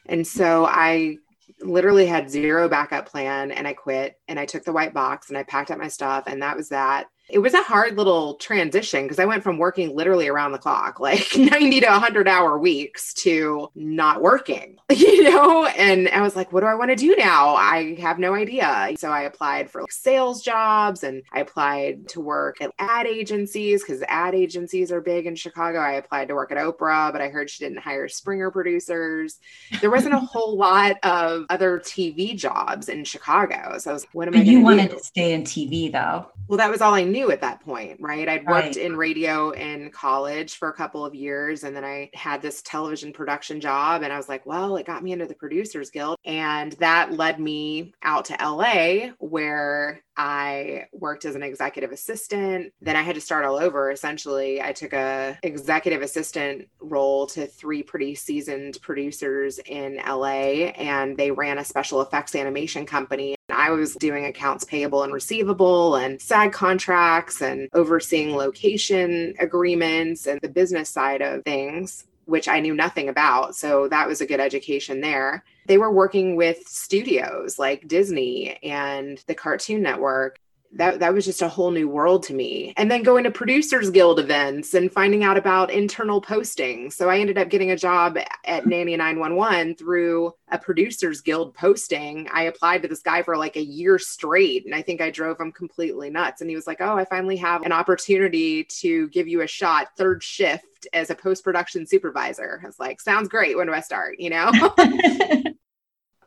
And 0.06 0.26
so 0.26 0.64
I 0.64 1.18
literally 1.60 2.06
had 2.06 2.30
zero 2.30 2.70
backup 2.70 3.06
plan 3.06 3.50
and 3.50 3.68
I 3.68 3.74
quit 3.74 4.14
and 4.28 4.40
I 4.40 4.46
took 4.46 4.64
the 4.64 4.72
white 4.72 4.94
box 4.94 5.28
and 5.28 5.36
I 5.36 5.42
packed 5.42 5.70
up 5.70 5.78
my 5.78 5.88
stuff 5.88 6.24
and 6.26 6.40
that 6.40 6.56
was 6.56 6.70
that 6.70 7.08
it 7.28 7.40
was 7.40 7.52
a 7.52 7.62
hard 7.62 7.96
little 7.96 8.34
transition 8.34 9.04
because 9.04 9.18
I 9.18 9.26
went 9.26 9.42
from 9.42 9.58
working 9.58 9.94
literally 9.94 10.28
around 10.28 10.52
the 10.52 10.58
clock, 10.58 10.98
like 11.08 11.36
90 11.36 11.80
to 11.80 11.86
100 11.86 12.28
hour 12.28 12.58
weeks, 12.58 13.12
to 13.14 13.70
not 13.74 14.22
working, 14.22 14.78
you 14.90 15.24
know? 15.24 15.66
And 15.66 16.08
I 16.08 16.22
was 16.22 16.36
like, 16.36 16.52
what 16.52 16.60
do 16.60 16.66
I 16.66 16.74
want 16.74 16.90
to 16.90 16.96
do 16.96 17.14
now? 17.16 17.54
I 17.54 17.96
have 17.96 18.18
no 18.18 18.34
idea. 18.34 18.94
So 18.96 19.10
I 19.10 19.22
applied 19.22 19.70
for 19.70 19.82
like 19.82 19.92
sales 19.92 20.42
jobs 20.42 21.04
and 21.04 21.22
I 21.32 21.40
applied 21.40 22.08
to 22.08 22.20
work 22.20 22.60
at 22.60 22.72
ad 22.78 23.06
agencies 23.06 23.82
because 23.82 24.02
ad 24.08 24.34
agencies 24.34 24.90
are 24.90 25.00
big 25.00 25.26
in 25.26 25.36
Chicago. 25.36 25.78
I 25.78 25.92
applied 25.92 26.28
to 26.28 26.34
work 26.34 26.50
at 26.50 26.58
Oprah, 26.58 27.12
but 27.12 27.20
I 27.20 27.28
heard 27.28 27.50
she 27.50 27.64
didn't 27.64 27.78
hire 27.78 28.08
Springer 28.08 28.50
producers. 28.50 29.38
There 29.80 29.90
wasn't 29.90 30.14
a 30.14 30.18
whole 30.28 30.56
lot 30.56 30.96
of 31.02 31.44
other 31.50 31.78
TV 31.78 32.34
jobs 32.36 32.88
in 32.88 33.04
Chicago. 33.04 33.78
So 33.78 33.90
I 33.90 33.92
was, 33.92 34.06
what 34.12 34.28
am 34.28 34.34
I 34.34 34.42
You 34.42 34.60
wanted 34.60 34.90
to 34.90 35.00
stay 35.00 35.34
in 35.34 35.42
TV 35.42 35.92
though. 35.92 36.26
Well, 36.48 36.56
that 36.56 36.70
was 36.70 36.80
all 36.80 36.94
I 36.94 37.04
knew 37.04 37.17
knew 37.18 37.30
at 37.30 37.40
that 37.40 37.60
point, 37.60 37.96
right? 38.00 38.28
I'd 38.28 38.46
worked 38.46 38.66
right. 38.66 38.76
in 38.76 38.96
radio 38.96 39.50
in 39.50 39.90
college 39.90 40.56
for 40.56 40.68
a 40.68 40.72
couple 40.72 41.04
of 41.04 41.14
years 41.14 41.64
and 41.64 41.74
then 41.74 41.84
I 41.84 42.10
had 42.14 42.40
this 42.40 42.62
television 42.62 43.12
production 43.12 43.60
job 43.60 44.02
and 44.02 44.12
I 44.12 44.16
was 44.16 44.28
like, 44.28 44.46
well, 44.46 44.76
it 44.76 44.86
got 44.86 45.02
me 45.02 45.12
into 45.12 45.26
the 45.26 45.34
producers 45.34 45.90
guild 45.90 46.16
and 46.24 46.72
that 46.74 47.12
led 47.12 47.40
me 47.40 47.92
out 48.02 48.26
to 48.26 48.36
LA 48.40 49.12
where 49.18 50.02
I 50.18 50.86
worked 50.92 51.24
as 51.24 51.36
an 51.36 51.42
executive 51.42 51.92
assistant. 51.92 52.72
Then 52.82 52.96
I 52.96 53.02
had 53.02 53.14
to 53.14 53.20
start 53.20 53.44
all 53.44 53.56
over. 53.56 53.90
Essentially, 53.90 54.60
I 54.60 54.72
took 54.72 54.92
a 54.92 55.38
executive 55.44 56.02
assistant 56.02 56.68
role 56.80 57.26
to 57.28 57.46
three 57.46 57.82
pretty 57.82 58.16
seasoned 58.16 58.78
producers 58.82 59.60
in 59.64 60.00
LA 60.06 60.72
and 60.76 61.16
they 61.16 61.30
ran 61.30 61.58
a 61.58 61.64
special 61.64 62.02
effects 62.02 62.34
animation 62.34 62.84
company 62.84 63.38
I 63.50 63.70
was 63.70 63.94
doing 63.94 64.26
accounts 64.26 64.64
payable 64.64 65.02
and 65.02 65.12
receivable 65.12 65.96
and 65.96 66.20
SAG 66.20 66.52
contracts 66.52 67.40
and 67.40 67.68
overseeing 67.72 68.36
location 68.36 69.34
agreements 69.38 70.26
and 70.26 70.40
the 70.42 70.48
business 70.48 70.90
side 70.90 71.22
of 71.22 71.44
things, 71.44 72.04
which 72.28 72.46
I 72.46 72.60
knew 72.60 72.74
nothing 72.74 73.08
about. 73.08 73.56
So 73.56 73.88
that 73.88 74.06
was 74.06 74.20
a 74.20 74.26
good 74.26 74.38
education 74.38 75.00
there. 75.00 75.44
They 75.66 75.78
were 75.78 75.90
working 75.90 76.36
with 76.36 76.58
studios 76.68 77.58
like 77.58 77.88
Disney 77.88 78.58
and 78.62 79.22
the 79.26 79.34
Cartoon 79.34 79.82
Network 79.82 80.38
that 80.72 81.00
that 81.00 81.14
was 81.14 81.24
just 81.24 81.40
a 81.40 81.48
whole 81.48 81.70
new 81.70 81.88
world 81.88 82.22
to 82.24 82.34
me. 82.34 82.74
And 82.76 82.90
then 82.90 83.02
going 83.02 83.24
to 83.24 83.30
producers 83.30 83.90
guild 83.90 84.20
events 84.20 84.74
and 84.74 84.92
finding 84.92 85.24
out 85.24 85.38
about 85.38 85.70
internal 85.70 86.20
posting. 86.20 86.90
So 86.90 87.08
i 87.08 87.18
ended 87.18 87.38
up 87.38 87.48
getting 87.48 87.70
a 87.70 87.76
job 87.76 88.18
at 88.44 88.64
hmm. 88.64 88.68
nanny 88.68 88.96
911 88.96 89.76
through 89.76 90.32
a 90.48 90.58
producers 90.58 91.20
guild 91.20 91.54
posting. 91.54 92.28
I 92.32 92.42
applied 92.44 92.82
to 92.82 92.88
this 92.88 93.02
guy 93.02 93.22
for 93.22 93.36
like 93.36 93.56
a 93.56 93.62
year 93.62 93.98
straight 93.98 94.66
and 94.66 94.74
i 94.74 94.82
think 94.82 95.00
i 95.00 95.10
drove 95.10 95.40
him 95.40 95.52
completely 95.52 96.10
nuts. 96.10 96.40
And 96.40 96.50
he 96.50 96.56
was 96.56 96.66
like 96.66 96.80
oh 96.80 96.96
i 96.96 97.04
finally 97.04 97.36
have 97.36 97.62
an 97.62 97.72
opportunity 97.72 98.64
to 98.64 99.08
give 99.08 99.26
you 99.26 99.40
a 99.40 99.46
shot 99.46 99.88
third 99.96 100.22
shift 100.22 100.86
as 100.92 101.10
a 101.10 101.14
post-production 101.14 101.86
supervisor. 101.86 102.60
I 102.62 102.66
was 102.66 102.78
like 102.78 103.00
sounds 103.00 103.28
great. 103.28 103.56
When 103.56 103.66
do 103.66 103.72
i 103.72 103.80
start? 103.80 104.16
You 104.18 104.30
know? 104.30 104.52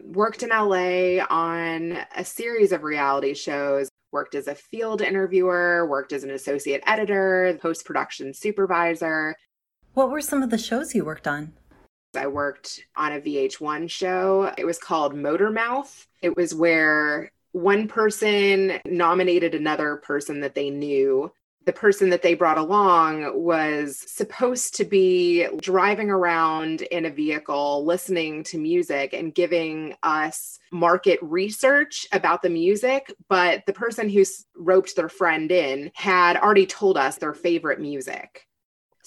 Worked 0.03 0.43
in 0.43 0.49
LA 0.49 1.23
on 1.29 2.05
a 2.15 2.25
series 2.25 2.71
of 2.71 2.83
reality 2.83 3.33
shows 3.35 3.87
worked 4.11 4.35
as 4.35 4.47
a 4.47 4.55
field 4.55 5.01
interviewer, 5.01 5.85
worked 5.87 6.13
as 6.13 6.23
an 6.23 6.31
associate 6.31 6.83
editor, 6.85 7.57
post 7.61 7.85
production 7.85 8.33
supervisor. 8.33 9.35
What 9.93 10.09
were 10.09 10.21
some 10.21 10.43
of 10.43 10.49
the 10.49 10.57
shows 10.57 10.95
you 10.95 11.05
worked 11.05 11.27
on? 11.27 11.53
I 12.15 12.27
worked 12.27 12.81
on 12.95 13.13
a 13.13 13.21
VH1 13.21 13.89
show. 13.89 14.53
It 14.57 14.65
was 14.65 14.77
called 14.77 15.15
Motor 15.15 15.49
Mouth. 15.49 16.07
It 16.21 16.35
was 16.35 16.53
where 16.53 17.31
one 17.53 17.87
person 17.87 18.79
nominated 18.85 19.55
another 19.55 19.97
person 19.97 20.41
that 20.41 20.55
they 20.55 20.69
knew 20.69 21.31
the 21.65 21.73
person 21.73 22.09
that 22.09 22.21
they 22.21 22.33
brought 22.33 22.57
along 22.57 23.41
was 23.41 24.03
supposed 24.07 24.75
to 24.75 24.85
be 24.85 25.47
driving 25.61 26.09
around 26.09 26.81
in 26.83 27.05
a 27.05 27.09
vehicle, 27.09 27.85
listening 27.85 28.43
to 28.45 28.57
music 28.57 29.13
and 29.13 29.35
giving 29.35 29.95
us 30.03 30.59
market 30.71 31.19
research 31.21 32.07
about 32.11 32.41
the 32.41 32.49
music. 32.49 33.13
But 33.29 33.65
the 33.65 33.73
person 33.73 34.09
who 34.09 34.23
roped 34.55 34.95
their 34.95 35.09
friend 35.09 35.51
in 35.51 35.91
had 35.93 36.37
already 36.37 36.65
told 36.65 36.97
us 36.97 37.17
their 37.17 37.33
favorite 37.33 37.79
music. 37.79 38.47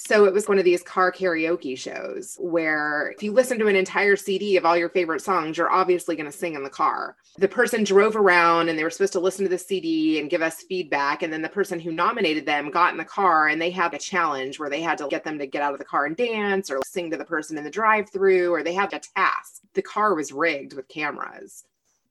So 0.06 0.26
it 0.26 0.34
was 0.34 0.48
one 0.48 0.58
of 0.58 0.66
these 0.66 0.82
car 0.82 1.10
karaoke 1.10 1.78
shows 1.78 2.36
where 2.38 3.12
if 3.16 3.22
you 3.22 3.32
listen 3.32 3.58
to 3.58 3.68
an 3.68 3.76
entire 3.76 4.16
CD 4.16 4.58
of 4.58 4.66
all 4.66 4.76
your 4.76 4.90
favorite 4.90 5.22
songs, 5.22 5.56
you're 5.56 5.70
obviously 5.70 6.14
going 6.14 6.30
to 6.30 6.36
sing 6.36 6.54
in 6.54 6.62
the 6.62 6.68
car. 6.68 7.16
The 7.38 7.48
person 7.48 7.84
drove 7.84 8.14
around 8.14 8.68
and 8.68 8.78
they 8.78 8.84
were 8.84 8.90
supposed 8.90 9.14
to 9.14 9.20
listen 9.20 9.44
to 9.44 9.48
the 9.48 9.56
CD 9.56 10.20
and 10.20 10.28
give 10.28 10.42
us 10.42 10.62
feedback. 10.68 11.22
And 11.22 11.32
then 11.32 11.40
the 11.40 11.48
person 11.48 11.80
who 11.80 11.90
nominated 11.90 12.44
them 12.44 12.70
got 12.70 12.92
in 12.92 12.98
the 12.98 13.04
car 13.04 13.48
and 13.48 13.60
they 13.60 13.70
had 13.70 13.94
a 13.94 13.98
challenge 13.98 14.58
where 14.58 14.68
they 14.68 14.82
had 14.82 14.98
to 14.98 15.08
get 15.08 15.24
them 15.24 15.38
to 15.38 15.46
get 15.46 15.62
out 15.62 15.72
of 15.72 15.78
the 15.78 15.86
car 15.86 16.04
and 16.04 16.16
dance 16.16 16.70
or 16.70 16.82
sing 16.84 17.10
to 17.10 17.16
the 17.16 17.24
person 17.24 17.56
in 17.56 17.64
the 17.64 17.70
drive 17.70 18.10
through 18.10 18.52
or 18.52 18.62
they 18.62 18.74
had 18.74 18.92
a 18.92 19.00
task. 19.16 19.62
The 19.72 19.80
car 19.80 20.14
was 20.14 20.32
rigged 20.32 20.74
with 20.74 20.86
cameras. 20.86 21.64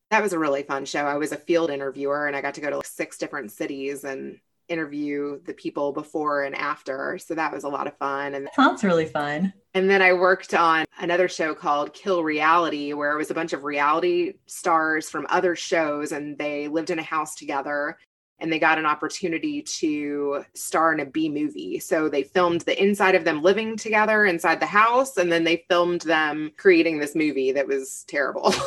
That 0.09 0.23
was 0.23 0.33
a 0.33 0.39
really 0.39 0.63
fun 0.63 0.85
show. 0.85 1.05
I 1.05 1.17
was 1.17 1.31
a 1.31 1.37
field 1.37 1.69
interviewer 1.69 2.25
and 2.25 2.35
I 2.35 2.41
got 2.41 2.55
to 2.55 2.61
go 2.61 2.71
to 2.71 2.77
like 2.77 2.87
six 2.87 3.19
different 3.19 3.51
cities 3.51 4.03
and 4.03 4.39
interview 4.67 5.39
the 5.45 5.53
people 5.53 5.91
before 5.91 6.43
and 6.43 6.55
after. 6.55 7.17
So 7.17 7.35
that 7.35 7.53
was 7.53 7.63
a 7.63 7.69
lot 7.69 7.87
of 7.87 7.97
fun. 7.97 8.35
And 8.35 8.49
sounds 8.55 8.83
really 8.83 9.05
fun. 9.05 9.53
And 9.73 9.89
then 9.89 10.01
I 10.01 10.13
worked 10.13 10.53
on 10.53 10.85
another 10.99 11.27
show 11.27 11.55
called 11.55 11.93
Kill 11.93 12.23
Reality, 12.23 12.93
where 12.93 13.13
it 13.13 13.17
was 13.17 13.31
a 13.31 13.35
bunch 13.35 13.53
of 13.53 13.63
reality 13.63 14.33
stars 14.45 15.09
from 15.09 15.25
other 15.29 15.55
shows 15.55 16.11
and 16.11 16.37
they 16.37 16.67
lived 16.67 16.89
in 16.89 16.99
a 16.99 17.03
house 17.03 17.35
together. 17.35 17.97
and 18.39 18.51
they 18.51 18.59
got 18.59 18.77
an 18.77 18.85
opportunity 18.85 19.61
to 19.61 20.43
star 20.53 20.91
in 20.91 20.99
a 20.99 21.05
B 21.05 21.29
movie. 21.29 21.79
So 21.79 22.09
they 22.09 22.23
filmed 22.23 22.61
the 22.61 22.81
inside 22.81 23.15
of 23.15 23.23
them 23.23 23.41
living 23.41 23.77
together 23.77 24.25
inside 24.25 24.59
the 24.59 24.65
house, 24.65 25.15
and 25.15 25.31
then 25.31 25.45
they 25.45 25.63
filmed 25.69 26.01
them 26.01 26.51
creating 26.57 26.99
this 26.99 27.15
movie 27.15 27.53
that 27.53 27.67
was 27.67 28.03
terrible. 28.07 28.53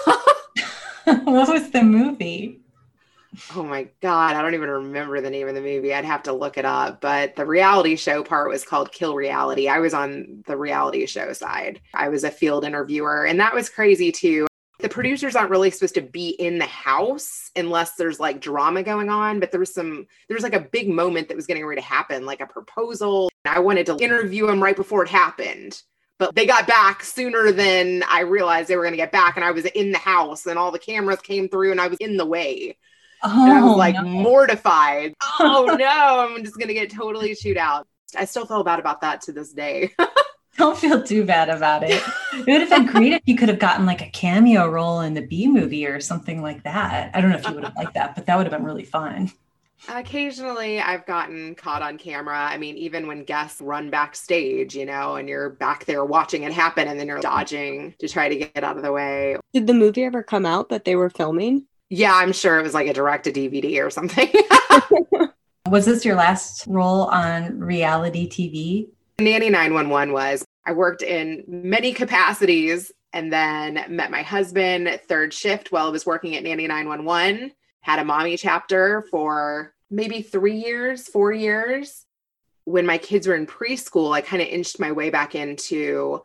what 1.07 1.49
was 1.49 1.71
the 1.71 1.83
movie? 1.83 2.61
Oh 3.55 3.63
my 3.63 3.89
God, 4.01 4.35
I 4.35 4.43
don't 4.43 4.55
even 4.55 4.71
remember 4.71 5.21
the 5.21 5.31
name 5.31 5.49
of 5.49 5.55
the 5.55 5.61
movie. 5.61 5.93
I'd 5.93 6.05
have 6.05 6.23
to 6.25 6.33
look 6.33 6.59
it 6.59 6.65
up. 6.65 7.01
But 7.01 7.37
the 7.37 7.45
reality 7.47 7.97
show 7.97 8.23
part 8.23 8.49
was 8.49 8.65
called 8.65 8.93
Kill 8.93 9.15
Reality. 9.15 9.69
I 9.69 9.79
was 9.79 9.95
on 9.95 10.43
the 10.47 10.57
reality 10.57 11.05
show 11.07 11.33
side, 11.33 11.81
I 11.95 12.09
was 12.09 12.25
a 12.25 12.31
field 12.31 12.65
interviewer, 12.65 13.27
and 13.27 13.39
that 13.41 13.55
was 13.55 13.69
crazy 13.69 14.13
too 14.13 14.47
the 14.79 14.89
producers 14.89 15.35
aren't 15.35 15.51
really 15.51 15.71
supposed 15.71 15.95
to 15.95 16.03
be 16.03 16.31
in 16.31 16.59
the 16.59 16.67
house 16.67 17.51
unless 17.57 17.95
there's 17.95 18.21
like 18.21 18.41
drama 18.41 18.83
going 18.83 19.09
on 19.09 19.41
but 19.41 19.51
there 19.51 19.61
was 19.61 19.73
some 19.73 20.07
there 20.29 20.35
was 20.35 20.43
like 20.43 20.55
a 20.55 20.61
big 20.61 20.89
moment 20.89 21.29
that 21.29 21.37
was 21.37 21.47
getting 21.47 21.65
ready 21.65 21.81
to 21.81 21.87
happen 21.87 22.27
like 22.27 22.41
a 22.41 22.47
proposal 22.47 23.31
i 23.45 23.59
wanted 23.59 23.87
to 23.87 23.97
interview 23.99 24.49
him 24.49 24.63
right 24.63 24.77
before 24.77 25.03
it 25.03 25.09
happened 25.09 25.83
but 26.19 26.35
they 26.35 26.47
got 26.47 26.67
back 26.67 27.03
sooner 27.03 27.53
than 27.53 28.03
i 28.09 28.21
realized 28.21 28.69
they 28.69 28.77
were 28.77 28.83
going 28.83 28.93
to 28.93 28.99
get 28.99 29.13
back 29.13 29.37
and 29.37 29.45
i 29.45 29.51
was 29.51 29.65
in 29.65 29.93
the 29.93 29.99
house 29.99 30.47
and 30.47 30.59
all 30.59 30.71
the 30.71 30.79
cameras 30.79 31.21
came 31.21 31.49
through 31.49 31.71
and 31.71 31.81
i 31.81 31.87
was 31.89 31.99
in 31.99 32.17
the 32.17 32.27
way 32.27 32.77
oh, 33.27 33.45
and 33.45 33.53
i 33.53 33.63
was 33.63 33.73
oh, 33.73 33.77
like 33.77 33.95
no. 33.95 34.03
mortified 34.03 35.15
oh 35.41 35.77
no 35.79 36.35
i'm 36.35 36.45
just 36.45 36.57
going 36.57 36.69
to 36.69 36.75
get 36.75 36.91
totally 36.91 37.35
chewed 37.35 37.57
out 37.57 37.87
i 38.17 38.25
still 38.25 38.47
feel 38.47 38.65
bad 38.65 38.79
about 38.79 39.01
that 39.01 39.21
to 39.21 39.33
this 39.33 39.53
day 39.53 39.91
Don't 40.57 40.79
feel 40.79 41.03
too 41.03 41.25
bad 41.25 41.51
about 41.51 41.83
it. 41.83 42.03
It 42.33 42.47
would 42.47 42.63
have 42.63 42.71
been 42.71 42.87
great 42.87 43.13
if 43.13 43.23
you 43.27 43.37
could 43.37 43.51
have 43.51 43.59
gotten 43.59 43.85
like 43.85 44.01
a 44.01 44.09
cameo 44.09 44.67
role 44.67 45.01
in 45.01 45.13
the 45.13 45.21
B 45.21 45.47
movie 45.47 45.87
or 45.87 46.01
something 46.01 46.41
like 46.41 46.63
that. 46.63 47.15
I 47.15 47.21
don't 47.21 47.31
know 47.31 47.37
if 47.37 47.47
you 47.47 47.55
would 47.55 47.65
have 47.65 47.77
liked 47.77 47.93
that, 47.95 48.15
but 48.15 48.25
that 48.25 48.37
would 48.37 48.47
have 48.47 48.53
been 48.53 48.65
really 48.65 48.85
fun. 48.85 49.31
Occasionally, 49.89 50.81
I've 50.81 51.05
gotten 51.05 51.55
caught 51.55 51.83
on 51.83 51.99
camera. 51.99 52.39
I 52.39 52.57
mean, 52.57 52.77
even 52.77 53.07
when 53.07 53.25
guests 53.25 53.61
run 53.61 53.91
backstage, 53.91 54.75
you 54.75 54.87
know, 54.87 55.17
and 55.17 55.29
you're 55.29 55.51
back 55.51 55.85
there 55.85 56.05
watching 56.05 56.45
it 56.45 56.53
happen 56.53 56.89
and 56.89 56.99
then 56.99 57.07
you're 57.07 57.21
dodging 57.21 57.95
to 57.99 58.09
try 58.09 58.29
to 58.29 58.37
get 58.37 58.65
out 58.65 58.79
of 58.79 58.83
the 58.83 58.93
way. 58.93 59.37
Did 59.53 59.67
the 59.67 59.75
movie 59.75 60.05
ever 60.05 60.23
come 60.23 60.47
out 60.47 60.71
that 60.71 60.87
they 60.87 60.97
were 60.97 61.11
filming? 61.11 61.67
Yeah, 61.89 62.15
I'm 62.15 62.33
sure 62.33 62.59
it 62.59 62.63
was 62.63 62.75
like 62.75 62.89
a 62.89 62.93
direct 62.93 63.25
to 63.25 63.33
DVD 63.33 63.85
or 63.85 63.91
something. 63.91 64.29
was 65.69 65.87
this 65.87 66.05
your 66.05 66.17
last 66.17 66.67
role 66.67 67.03
on 67.03 67.61
reality 67.61 68.29
TV? 68.29 68.89
Nanny 69.19 69.51
911 69.51 70.13
was. 70.13 70.45
I 70.65 70.73
worked 70.73 71.03
in 71.03 71.45
many 71.47 71.93
capacities 71.93 72.91
and 73.13 73.33
then 73.33 73.85
met 73.89 74.11
my 74.11 74.23
husband 74.23 75.01
third 75.09 75.33
shift 75.33 75.71
while 75.71 75.87
I 75.87 75.91
was 75.91 76.05
working 76.05 76.37
at 76.37 76.43
Nanny 76.43 76.67
911. 76.67 77.53
Had 77.81 77.99
a 78.01 78.05
mommy 78.05 78.37
chapter 78.37 79.07
for 79.11 79.73
maybe 79.91 80.23
three 80.23 80.57
years, 80.57 81.07
four 81.07 81.33
years. 81.33 82.05
When 82.65 82.85
my 82.85 82.99
kids 82.99 83.29
were 83.29 83.37
in 83.37 83.47
preschool, 83.47 84.13
I 84.13 84.23
kind 84.23 84.43
of 84.43 84.49
inched 84.49 84.81
my 84.81 84.91
way 84.91 85.11
back 85.11 85.37
into 85.37 86.23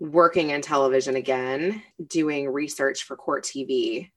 working 0.00 0.50
in 0.50 0.62
television 0.62 1.14
again, 1.14 1.82
doing 2.06 2.48
research 2.48 3.04
for 3.04 3.16
Court 3.16 3.44
TV. 3.44 4.10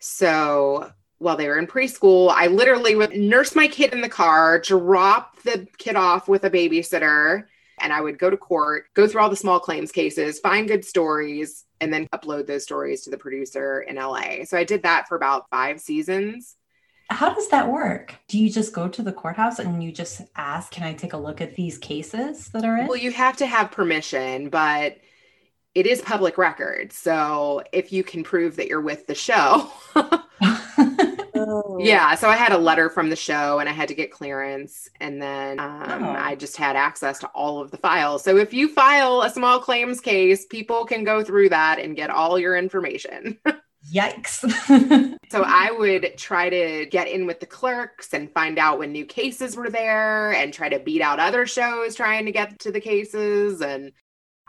So 0.00 0.92
while 1.18 1.36
they 1.36 1.46
were 1.46 1.58
in 1.58 1.66
preschool, 1.66 2.32
I 2.34 2.46
literally 2.48 2.96
would 2.96 3.12
nurse 3.12 3.54
my 3.54 3.68
kid 3.68 3.92
in 3.92 4.00
the 4.00 4.08
car, 4.08 4.58
drop 4.58 5.40
the 5.42 5.68
kid 5.78 5.94
off 5.94 6.28
with 6.28 6.44
a 6.44 6.50
babysitter, 6.50 7.44
and 7.78 7.92
I 7.92 8.00
would 8.00 8.18
go 8.18 8.30
to 8.30 8.36
court, 8.36 8.86
go 8.94 9.06
through 9.06 9.20
all 9.20 9.30
the 9.30 9.36
small 9.36 9.60
claims 9.60 9.92
cases, 9.92 10.40
find 10.40 10.66
good 10.66 10.84
stories, 10.84 11.64
and 11.80 11.92
then 11.92 12.06
upload 12.14 12.46
those 12.46 12.62
stories 12.62 13.02
to 13.02 13.10
the 13.10 13.18
producer 13.18 13.82
in 13.82 13.96
LA. 13.96 14.44
So 14.44 14.56
I 14.56 14.64
did 14.64 14.82
that 14.82 15.08
for 15.08 15.16
about 15.16 15.48
five 15.50 15.80
seasons. 15.80 16.56
How 17.10 17.34
does 17.34 17.48
that 17.48 17.68
work? 17.68 18.14
Do 18.28 18.38
you 18.38 18.48
just 18.48 18.72
go 18.72 18.86
to 18.88 19.02
the 19.02 19.12
courthouse 19.12 19.58
and 19.58 19.82
you 19.82 19.90
just 19.90 20.22
ask, 20.36 20.70
Can 20.70 20.84
I 20.84 20.94
take 20.94 21.12
a 21.12 21.18
look 21.18 21.40
at 21.40 21.56
these 21.56 21.76
cases 21.76 22.48
that 22.48 22.64
are 22.64 22.76
in? 22.76 22.86
Well, 22.86 22.96
you 22.96 23.10
have 23.10 23.36
to 23.38 23.46
have 23.46 23.72
permission, 23.72 24.48
but 24.48 24.96
it 25.74 25.86
is 25.86 26.02
public 26.02 26.36
record. 26.38 26.92
So 26.92 27.62
if 27.72 27.92
you 27.92 28.02
can 28.02 28.24
prove 28.24 28.56
that 28.56 28.68
you're 28.68 28.80
with 28.80 29.06
the 29.06 29.14
show, 29.14 29.70
Oh. 31.40 31.76
Yeah. 31.80 32.14
So 32.14 32.28
I 32.28 32.36
had 32.36 32.52
a 32.52 32.58
letter 32.58 32.90
from 32.90 33.10
the 33.10 33.16
show 33.16 33.58
and 33.58 33.68
I 33.68 33.72
had 33.72 33.88
to 33.88 33.94
get 33.94 34.10
clearance. 34.10 34.88
And 35.00 35.20
then 35.20 35.58
um, 35.58 36.04
oh. 36.04 36.10
I 36.10 36.34
just 36.34 36.56
had 36.56 36.76
access 36.76 37.18
to 37.20 37.28
all 37.28 37.60
of 37.60 37.70
the 37.70 37.78
files. 37.78 38.22
So 38.22 38.36
if 38.36 38.52
you 38.52 38.68
file 38.68 39.22
a 39.22 39.30
small 39.30 39.58
claims 39.58 40.00
case, 40.00 40.46
people 40.46 40.84
can 40.84 41.04
go 41.04 41.24
through 41.24 41.48
that 41.50 41.78
and 41.78 41.96
get 41.96 42.10
all 42.10 42.38
your 42.38 42.56
information. 42.56 43.38
Yikes. 43.94 44.40
so 45.30 45.42
I 45.46 45.70
would 45.70 46.18
try 46.18 46.50
to 46.50 46.86
get 46.86 47.08
in 47.08 47.26
with 47.26 47.40
the 47.40 47.46
clerks 47.46 48.12
and 48.12 48.30
find 48.30 48.58
out 48.58 48.78
when 48.78 48.92
new 48.92 49.06
cases 49.06 49.56
were 49.56 49.70
there 49.70 50.32
and 50.32 50.52
try 50.52 50.68
to 50.68 50.78
beat 50.78 51.00
out 51.00 51.18
other 51.18 51.46
shows 51.46 51.94
trying 51.94 52.26
to 52.26 52.32
get 52.32 52.58
to 52.60 52.70
the 52.72 52.80
cases. 52.80 53.62
And 53.62 53.92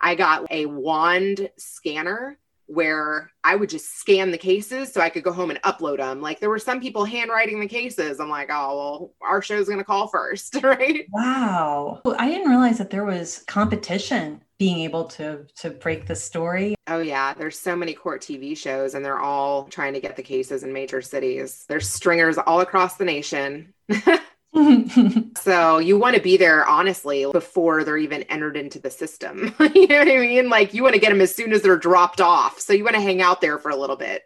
I 0.01 0.15
got 0.15 0.48
a 0.51 0.65
wand 0.65 1.50
scanner 1.58 2.38
where 2.72 3.29
I 3.43 3.55
would 3.55 3.70
just 3.70 3.98
scan 3.98 4.31
the 4.31 4.38
cases 4.38 4.93
so 4.93 5.01
I 5.01 5.10
could 5.10 5.24
go 5.24 5.34
home 5.34 5.50
and 5.50 5.62
upload 5.62 5.98
them. 5.98 6.22
Like 6.22 6.39
there 6.39 6.50
were 6.50 6.60
some 6.60 6.79
people 6.79 7.03
handwriting 7.03 7.60
the 7.60 7.67
cases. 7.67 8.20
I'm 8.20 8.29
like, 8.29 8.50
oh, 8.50 8.77
well, 8.77 9.13
our 9.22 9.41
show's 9.41 9.67
going 9.67 9.79
to 9.79 9.84
call 9.84 10.08
first, 10.08 10.55
right? 10.63 11.05
Wow. 11.12 12.01
I 12.17 12.29
didn't 12.29 12.50
realize 12.50 12.77
that 12.77 12.89
there 12.89 13.03
was 13.03 13.43
competition 13.48 14.41
being 14.58 14.79
able 14.81 15.05
to 15.05 15.46
to 15.55 15.72
break 15.72 16.05
the 16.05 16.15
story. 16.15 16.75
Oh 16.88 17.00
yeah, 17.00 17.34
there's 17.34 17.60
so 17.60 17.75
many 17.75 17.93
court 17.93 18.22
TV 18.22 18.55
shows 18.55 18.93
and 18.93 19.03
they're 19.03 19.20
all 19.20 19.65
trying 19.65 19.93
to 19.93 20.00
get 20.00 20.15
the 20.15 20.24
cases 20.24 20.63
in 20.63 20.72
major 20.72 21.01
cities. 21.01 21.65
There's 21.67 21.89
stringers 21.89 22.38
all 22.38 22.62
across 22.62 22.96
the 22.96 23.05
nation. 23.05 23.74
so 25.38 25.77
you 25.77 25.98
want 25.98 26.15
to 26.15 26.22
be 26.22 26.36
there 26.36 26.65
honestly 26.65 27.25
before 27.31 27.84
they're 27.84 27.98
even 27.98 28.24
entered 28.24 28.58
into 28.58 28.79
the 28.79 28.91
system. 28.91 29.55
you 29.74 29.88
know 29.88 30.00
what 30.00 30.08
I 30.08 30.17
mean? 30.17 30.50
Like 30.50 30.74
you 30.74 30.84
want 30.84 30.93
to 30.96 31.00
get 31.00 31.10
them 31.10 31.22
as 31.22 31.34
soon 31.34 31.53
as 31.53 31.62
they're 31.62 31.77
dropped 31.77 32.20
off. 32.20 32.60
So 32.60 32.74
you 32.74 32.84
want 32.84 32.96
to 32.96 33.01
hang 33.01 33.22
out 33.22 33.39
there 33.39 33.58
for 33.58 33.72
a 33.72 33.75
little 33.75 33.96
bit. 33.96 34.24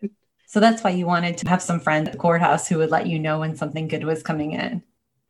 So 0.47 0.59
that's 0.59 0.83
why 0.83 0.91
you 0.91 1.05
wanted 1.05 1.37
to 1.39 1.49
have 1.49 1.61
some 1.61 1.79
friends 1.79 2.07
at 2.07 2.13
the 2.13 2.17
courthouse 2.17 2.67
who 2.67 2.77
would 2.77 2.89
let 2.89 3.07
you 3.07 3.19
know 3.19 3.39
when 3.39 3.55
something 3.55 3.87
good 3.87 4.03
was 4.03 4.23
coming 4.23 4.53
in. 4.53 4.81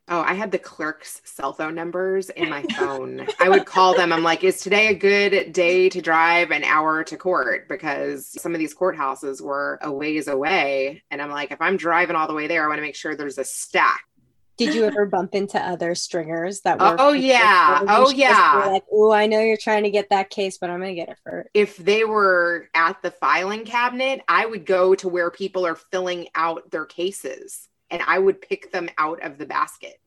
Oh, 0.07 0.21
I 0.21 0.35
had 0.35 0.51
the 0.51 0.59
clerk's 0.59 1.19
cell 1.25 1.51
phone 1.51 1.73
numbers 1.73 2.29
in 2.29 2.47
my 2.47 2.61
phone. 2.77 3.25
I 3.39 3.49
would 3.49 3.65
call 3.65 3.95
them. 3.95 4.13
I'm 4.13 4.21
like, 4.21 4.43
is 4.43 4.61
today 4.61 4.89
a 4.89 4.93
good 4.93 5.51
day 5.51 5.89
to 5.89 5.99
drive 5.99 6.51
an 6.51 6.63
hour 6.63 7.03
to 7.05 7.17
court? 7.17 7.67
Because 7.67 8.39
some 8.39 8.53
of 8.53 8.59
these 8.59 8.75
courthouses 8.75 9.41
were 9.41 9.79
a 9.81 9.91
ways 9.91 10.27
away. 10.27 11.01
And 11.09 11.23
I'm 11.23 11.31
like, 11.31 11.51
if 11.51 11.59
I'm 11.59 11.75
driving 11.75 12.15
all 12.15 12.27
the 12.27 12.35
way 12.35 12.45
there, 12.45 12.63
I 12.63 12.67
want 12.67 12.77
to 12.77 12.83
make 12.83 12.95
sure 12.95 13.15
there's 13.15 13.39
a 13.39 13.43
stack 13.43 14.05
did 14.57 14.73
you 14.73 14.85
ever 14.85 15.05
bump 15.05 15.35
into 15.35 15.59
other 15.59 15.95
stringers 15.95 16.61
that 16.61 16.79
were? 16.79 16.95
Oh 16.97 17.13
yeah, 17.13 17.83
oh 17.87 18.09
yeah. 18.09 18.65
Like, 18.67 18.83
oh, 18.91 19.11
I 19.11 19.27
know 19.27 19.39
you're 19.39 19.57
trying 19.57 19.83
to 19.83 19.89
get 19.89 20.09
that 20.09 20.29
case, 20.29 20.57
but 20.57 20.69
I'm 20.69 20.79
gonna 20.79 20.95
get 20.95 21.09
it 21.09 21.17
first. 21.23 21.49
If 21.53 21.77
they 21.77 22.03
were 22.05 22.69
at 22.73 23.01
the 23.01 23.11
filing 23.11 23.65
cabinet, 23.65 24.21
I 24.27 24.45
would 24.45 24.65
go 24.65 24.95
to 24.95 25.09
where 25.09 25.29
people 25.29 25.65
are 25.65 25.75
filling 25.75 26.27
out 26.35 26.71
their 26.71 26.85
cases, 26.85 27.67
and 27.89 28.01
I 28.05 28.17
would 28.17 28.41
pick 28.41 28.71
them 28.71 28.89
out 28.97 29.23
of 29.23 29.37
the 29.37 29.45
basket. 29.45 29.97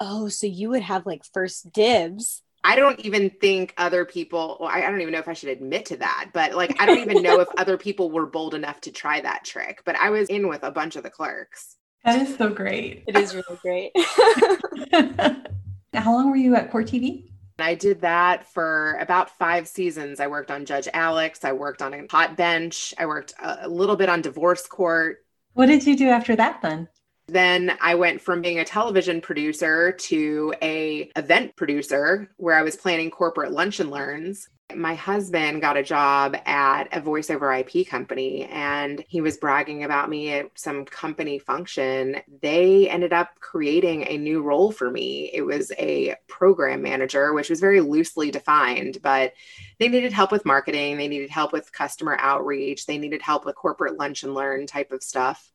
Oh, 0.00 0.28
so 0.28 0.46
you 0.46 0.70
would 0.70 0.82
have 0.82 1.06
like 1.06 1.24
first 1.32 1.72
dibs. 1.72 2.42
I 2.64 2.74
don't 2.74 2.98
even 3.00 3.30
think 3.30 3.72
other 3.78 4.04
people, 4.04 4.58
well, 4.58 4.68
I, 4.68 4.82
I, 4.82 4.90
don't 4.90 5.00
even 5.00 5.12
know 5.12 5.20
if 5.20 5.28
I 5.28 5.32
should 5.32 5.48
admit 5.48 5.86
to 5.86 5.96
that, 5.98 6.30
but 6.34 6.54
like, 6.54 6.76
I 6.80 6.86
don't 6.86 6.98
even 6.98 7.22
know 7.22 7.40
if 7.40 7.48
other 7.56 7.78
people 7.78 8.10
were 8.10 8.26
bold 8.26 8.52
enough 8.52 8.80
to 8.82 8.90
try 8.90 9.20
that 9.20 9.44
trick. 9.44 9.82
But 9.84 9.94
I 9.94 10.10
was 10.10 10.28
in 10.28 10.48
with 10.48 10.64
a 10.64 10.72
bunch 10.72 10.96
of 10.96 11.04
the 11.04 11.10
clerks. 11.10 11.77
That 12.04 12.22
is 12.22 12.36
so 12.36 12.48
great. 12.48 13.04
It 13.06 13.16
is 13.16 13.34
really 13.34 13.58
great. 13.62 13.92
How 15.94 16.12
long 16.12 16.30
were 16.30 16.36
you 16.36 16.54
at 16.54 16.70
Court 16.70 16.86
TV? 16.86 17.24
I 17.58 17.74
did 17.74 18.02
that 18.02 18.52
for 18.52 18.96
about 19.00 19.36
five 19.36 19.66
seasons. 19.66 20.20
I 20.20 20.28
worked 20.28 20.50
on 20.50 20.64
Judge 20.64 20.88
Alex. 20.94 21.44
I 21.44 21.52
worked 21.52 21.82
on 21.82 21.92
a 21.92 22.06
hot 22.08 22.36
bench. 22.36 22.94
I 22.98 23.06
worked 23.06 23.34
a 23.42 23.68
little 23.68 23.96
bit 23.96 24.08
on 24.08 24.22
divorce 24.22 24.66
court. 24.66 25.18
What 25.54 25.66
did 25.66 25.84
you 25.86 25.96
do 25.96 26.08
after 26.08 26.36
that 26.36 26.62
then? 26.62 26.88
Then 27.26 27.76
I 27.80 27.94
went 27.96 28.20
from 28.20 28.40
being 28.40 28.60
a 28.60 28.64
television 28.64 29.20
producer 29.20 29.92
to 29.92 30.54
a 30.62 31.10
event 31.16 31.56
producer 31.56 32.30
where 32.36 32.56
I 32.56 32.62
was 32.62 32.76
planning 32.76 33.10
corporate 33.10 33.52
lunch 33.52 33.80
and 33.80 33.90
learns. 33.90 34.48
My 34.74 34.94
husband 34.94 35.62
got 35.62 35.78
a 35.78 35.82
job 35.82 36.36
at 36.44 36.94
a 36.94 37.00
voice 37.00 37.30
over 37.30 37.50
IP 37.50 37.88
company 37.88 38.44
and 38.44 39.02
he 39.08 39.22
was 39.22 39.38
bragging 39.38 39.82
about 39.82 40.10
me 40.10 40.30
at 40.34 40.50
some 40.58 40.84
company 40.84 41.38
function. 41.38 42.16
They 42.42 42.86
ended 42.86 43.14
up 43.14 43.30
creating 43.40 44.06
a 44.06 44.18
new 44.18 44.42
role 44.42 44.70
for 44.70 44.90
me. 44.90 45.30
It 45.32 45.40
was 45.40 45.72
a 45.78 46.16
program 46.26 46.82
manager, 46.82 47.32
which 47.32 47.48
was 47.48 47.60
very 47.60 47.80
loosely 47.80 48.30
defined, 48.30 48.98
but 49.02 49.32
they 49.78 49.88
needed 49.88 50.12
help 50.12 50.30
with 50.30 50.44
marketing, 50.44 50.98
they 50.98 51.08
needed 51.08 51.30
help 51.30 51.54
with 51.54 51.72
customer 51.72 52.18
outreach, 52.20 52.84
they 52.84 52.98
needed 52.98 53.22
help 53.22 53.46
with 53.46 53.56
corporate 53.56 53.98
lunch 53.98 54.22
and 54.22 54.34
learn 54.34 54.66
type 54.66 54.92
of 54.92 55.02
stuff. 55.02 55.50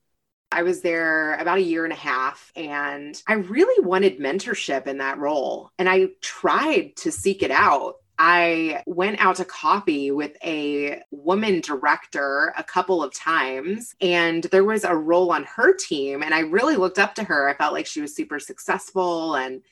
I 0.51 0.63
was 0.63 0.81
there 0.81 1.35
about 1.35 1.59
a 1.59 1.63
year 1.63 1.83
and 1.83 1.93
a 1.93 1.97
half 1.97 2.51
and 2.55 3.21
I 3.27 3.33
really 3.33 3.85
wanted 3.85 4.19
mentorship 4.19 4.87
in 4.87 4.97
that 4.99 5.19
role. 5.19 5.71
And 5.77 5.87
I 5.87 6.09
tried 6.21 6.95
to 6.97 7.11
seek 7.11 7.43
it 7.43 7.51
out 7.51 7.95
I 8.19 8.83
went 8.85 9.19
out 9.19 9.37
to 9.37 9.45
coffee 9.45 10.11
with 10.11 10.37
a 10.43 11.01
woman 11.11 11.61
director 11.61 12.53
a 12.57 12.63
couple 12.63 13.03
of 13.03 13.13
times, 13.13 13.95
and 13.99 14.43
there 14.45 14.63
was 14.63 14.83
a 14.83 14.95
role 14.95 15.31
on 15.31 15.45
her 15.45 15.73
team. 15.73 16.21
And 16.21 16.33
I 16.33 16.41
really 16.41 16.75
looked 16.75 16.99
up 16.99 17.15
to 17.15 17.23
her. 17.23 17.49
I 17.49 17.55
felt 17.55 17.73
like 17.73 17.87
she 17.87 18.01
was 18.01 18.15
super 18.15 18.39
successful 18.39 19.35
and 19.35 19.63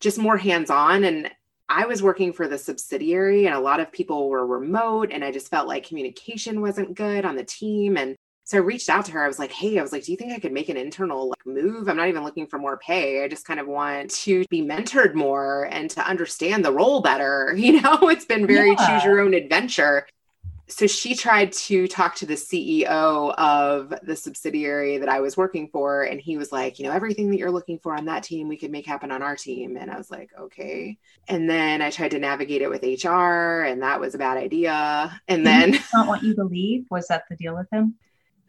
just 0.00 0.18
more 0.18 0.36
hands 0.36 0.68
on. 0.68 1.04
And 1.04 1.30
I 1.68 1.86
was 1.86 2.02
working 2.02 2.34
for 2.34 2.46
the 2.46 2.58
subsidiary, 2.58 3.46
and 3.46 3.54
a 3.54 3.60
lot 3.60 3.80
of 3.80 3.90
people 3.90 4.28
were 4.28 4.46
remote, 4.46 5.10
and 5.10 5.24
I 5.24 5.30
just 5.30 5.48
felt 5.48 5.66
like 5.66 5.86
communication 5.86 6.60
wasn't 6.60 6.94
good 6.94 7.24
on 7.24 7.36
the 7.36 7.44
team. 7.44 7.96
And 7.96 8.14
so 8.46 8.58
I 8.58 8.60
reached 8.60 8.90
out 8.90 9.06
to 9.06 9.12
her. 9.12 9.24
I 9.24 9.26
was 9.26 9.38
like, 9.38 9.50
hey, 9.50 9.78
I 9.78 9.82
was 9.82 9.90
like, 9.90 10.04
do 10.04 10.12
you 10.12 10.18
think 10.18 10.32
I 10.32 10.38
could 10.38 10.52
make 10.52 10.68
an 10.68 10.76
internal 10.76 11.30
like 11.30 11.46
move? 11.46 11.88
I'm 11.88 11.96
not 11.96 12.08
even 12.08 12.24
looking 12.24 12.46
for 12.46 12.58
more 12.58 12.76
pay. 12.76 13.24
I 13.24 13.28
just 13.28 13.46
kind 13.46 13.58
of 13.58 13.66
want 13.66 14.10
to 14.10 14.44
be 14.50 14.60
mentored 14.60 15.14
more 15.14 15.66
and 15.70 15.90
to 15.90 16.06
understand 16.06 16.62
the 16.62 16.72
role 16.72 17.00
better. 17.00 17.54
You 17.64 17.80
know, 17.80 18.10
it's 18.10 18.26
been 18.26 18.46
very 18.46 18.72
yeah. 18.72 18.98
choose 18.98 19.04
your 19.04 19.20
own 19.20 19.32
adventure. 19.32 20.06
So 20.66 20.86
she 20.86 21.14
tried 21.14 21.52
to 21.52 21.88
talk 21.88 22.14
to 22.16 22.26
the 22.26 22.34
CEO 22.34 23.34
of 23.34 23.94
the 24.02 24.14
subsidiary 24.14 24.98
that 24.98 25.08
I 25.08 25.20
was 25.20 25.34
working 25.34 25.68
for. 25.68 26.02
And 26.02 26.20
he 26.20 26.36
was 26.36 26.52
like, 26.52 26.78
you 26.78 26.84
know, 26.84 26.92
everything 26.92 27.30
that 27.30 27.38
you're 27.38 27.50
looking 27.50 27.78
for 27.78 27.94
on 27.94 28.04
that 28.04 28.22
team, 28.22 28.48
we 28.48 28.58
could 28.58 28.70
make 28.70 28.84
happen 28.84 29.10
on 29.10 29.22
our 29.22 29.34
team. 29.34 29.78
And 29.78 29.90
I 29.90 29.96
was 29.96 30.10
like, 30.10 30.30
okay. 30.38 30.98
And 31.26 31.48
then 31.48 31.80
I 31.80 31.90
tried 31.90 32.10
to 32.10 32.18
navigate 32.18 32.60
it 32.60 32.68
with 32.68 32.82
HR, 32.82 33.62
and 33.62 33.82
that 33.82 33.98
was 33.98 34.14
a 34.14 34.18
bad 34.18 34.36
idea. 34.36 35.18
And 35.26 35.46
then 35.46 35.78
not 35.94 36.06
want 36.06 36.22
you 36.22 36.34
to 36.34 36.44
leave. 36.44 36.84
Was 36.90 37.08
that 37.08 37.24
the 37.30 37.36
deal 37.36 37.54
with 37.54 37.68
him? 37.72 37.94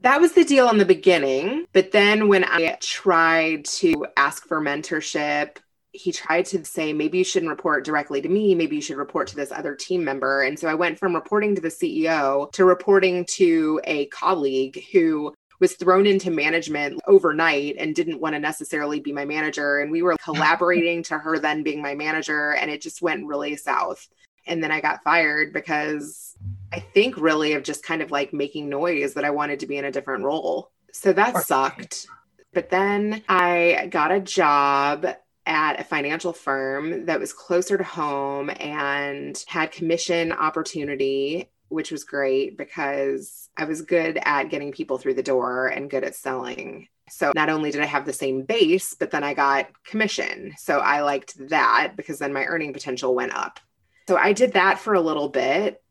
That 0.05 0.21
was 0.21 0.33
the 0.33 0.43
deal 0.43 0.69
in 0.69 0.77
the 0.77 0.85
beginning. 0.85 1.65
But 1.73 1.91
then 1.91 2.27
when 2.27 2.43
I 2.43 2.77
tried 2.79 3.65
to 3.65 4.05
ask 4.15 4.47
for 4.47 4.61
mentorship, 4.61 5.57
he 5.93 6.11
tried 6.11 6.45
to 6.45 6.63
say, 6.63 6.93
maybe 6.93 7.17
you 7.17 7.23
shouldn't 7.23 7.49
report 7.49 7.83
directly 7.83 8.21
to 8.21 8.29
me. 8.29 8.53
Maybe 8.53 8.75
you 8.75 8.83
should 8.83 8.97
report 8.97 9.27
to 9.29 9.35
this 9.35 9.51
other 9.51 9.73
team 9.73 10.03
member. 10.03 10.43
And 10.43 10.59
so 10.59 10.67
I 10.67 10.75
went 10.75 10.99
from 10.99 11.15
reporting 11.15 11.55
to 11.55 11.61
the 11.61 11.69
CEO 11.69 12.51
to 12.51 12.65
reporting 12.65 13.25
to 13.31 13.81
a 13.85 14.05
colleague 14.07 14.83
who 14.93 15.33
was 15.59 15.73
thrown 15.73 16.05
into 16.05 16.29
management 16.29 17.01
overnight 17.07 17.77
and 17.79 17.95
didn't 17.95 18.21
want 18.21 18.35
to 18.35 18.39
necessarily 18.39 18.99
be 18.99 19.11
my 19.11 19.25
manager. 19.25 19.79
And 19.79 19.89
we 19.89 20.03
were 20.03 20.17
collaborating 20.23 21.01
to 21.03 21.17
her 21.17 21.39
then 21.39 21.63
being 21.63 21.81
my 21.81 21.95
manager. 21.95 22.51
And 22.51 22.69
it 22.69 22.79
just 22.79 23.01
went 23.01 23.25
really 23.25 23.55
south. 23.55 24.07
And 24.45 24.63
then 24.63 24.71
I 24.71 24.81
got 24.81 25.03
fired 25.03 25.51
because 25.51 26.35
I 26.71 26.79
think 26.79 27.17
really 27.17 27.53
of 27.53 27.63
just 27.63 27.83
kind 27.83 28.01
of 28.01 28.11
like 28.11 28.33
making 28.33 28.69
noise 28.69 29.13
that 29.13 29.25
I 29.25 29.29
wanted 29.29 29.59
to 29.61 29.67
be 29.67 29.77
in 29.77 29.85
a 29.85 29.91
different 29.91 30.23
role. 30.23 30.71
So 30.91 31.13
that 31.13 31.45
sucked. 31.45 32.07
But 32.53 32.69
then 32.69 33.23
I 33.27 33.87
got 33.91 34.11
a 34.11 34.19
job 34.19 35.05
at 35.45 35.79
a 35.79 35.83
financial 35.83 36.33
firm 36.33 37.05
that 37.05 37.19
was 37.19 37.33
closer 37.33 37.77
to 37.77 37.83
home 37.83 38.49
and 38.59 39.43
had 39.47 39.71
commission 39.71 40.31
opportunity, 40.31 41.49
which 41.67 41.91
was 41.91 42.03
great 42.03 42.57
because 42.57 43.49
I 43.57 43.65
was 43.65 43.81
good 43.81 44.17
at 44.23 44.49
getting 44.49 44.71
people 44.71 44.97
through 44.97 45.13
the 45.15 45.23
door 45.23 45.67
and 45.67 45.89
good 45.89 46.03
at 46.03 46.15
selling. 46.15 46.87
So 47.09 47.31
not 47.35 47.49
only 47.49 47.71
did 47.71 47.81
I 47.81 47.85
have 47.85 48.05
the 48.05 48.13
same 48.13 48.43
base, 48.43 48.95
but 48.95 49.11
then 49.11 49.23
I 49.23 49.33
got 49.33 49.67
commission. 49.83 50.53
So 50.57 50.79
I 50.79 51.01
liked 51.01 51.49
that 51.49 51.93
because 51.95 52.19
then 52.19 52.33
my 52.33 52.45
earning 52.45 52.73
potential 52.73 53.13
went 53.13 53.35
up. 53.35 53.59
So 54.07 54.17
I 54.17 54.33
did 54.33 54.53
that 54.53 54.79
for 54.79 54.93
a 54.93 55.01
little 55.01 55.29
bit. 55.29 55.81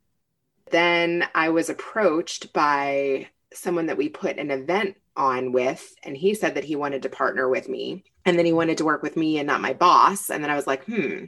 Then 0.70 1.26
I 1.34 1.50
was 1.50 1.68
approached 1.68 2.52
by 2.52 3.28
someone 3.52 3.86
that 3.86 3.96
we 3.96 4.08
put 4.08 4.38
an 4.38 4.50
event 4.50 4.96
on 5.16 5.52
with, 5.52 5.94
and 6.02 6.16
he 6.16 6.34
said 6.34 6.54
that 6.56 6.64
he 6.64 6.76
wanted 6.76 7.02
to 7.02 7.08
partner 7.08 7.48
with 7.48 7.68
me 7.68 8.04
and 8.24 8.38
then 8.38 8.46
he 8.46 8.52
wanted 8.52 8.78
to 8.78 8.84
work 8.84 9.02
with 9.02 9.16
me 9.16 9.38
and 9.38 9.46
not 9.46 9.60
my 9.60 9.72
boss. 9.72 10.30
And 10.30 10.42
then 10.42 10.50
I 10.50 10.56
was 10.56 10.66
like, 10.66 10.84
hmm, 10.84 11.24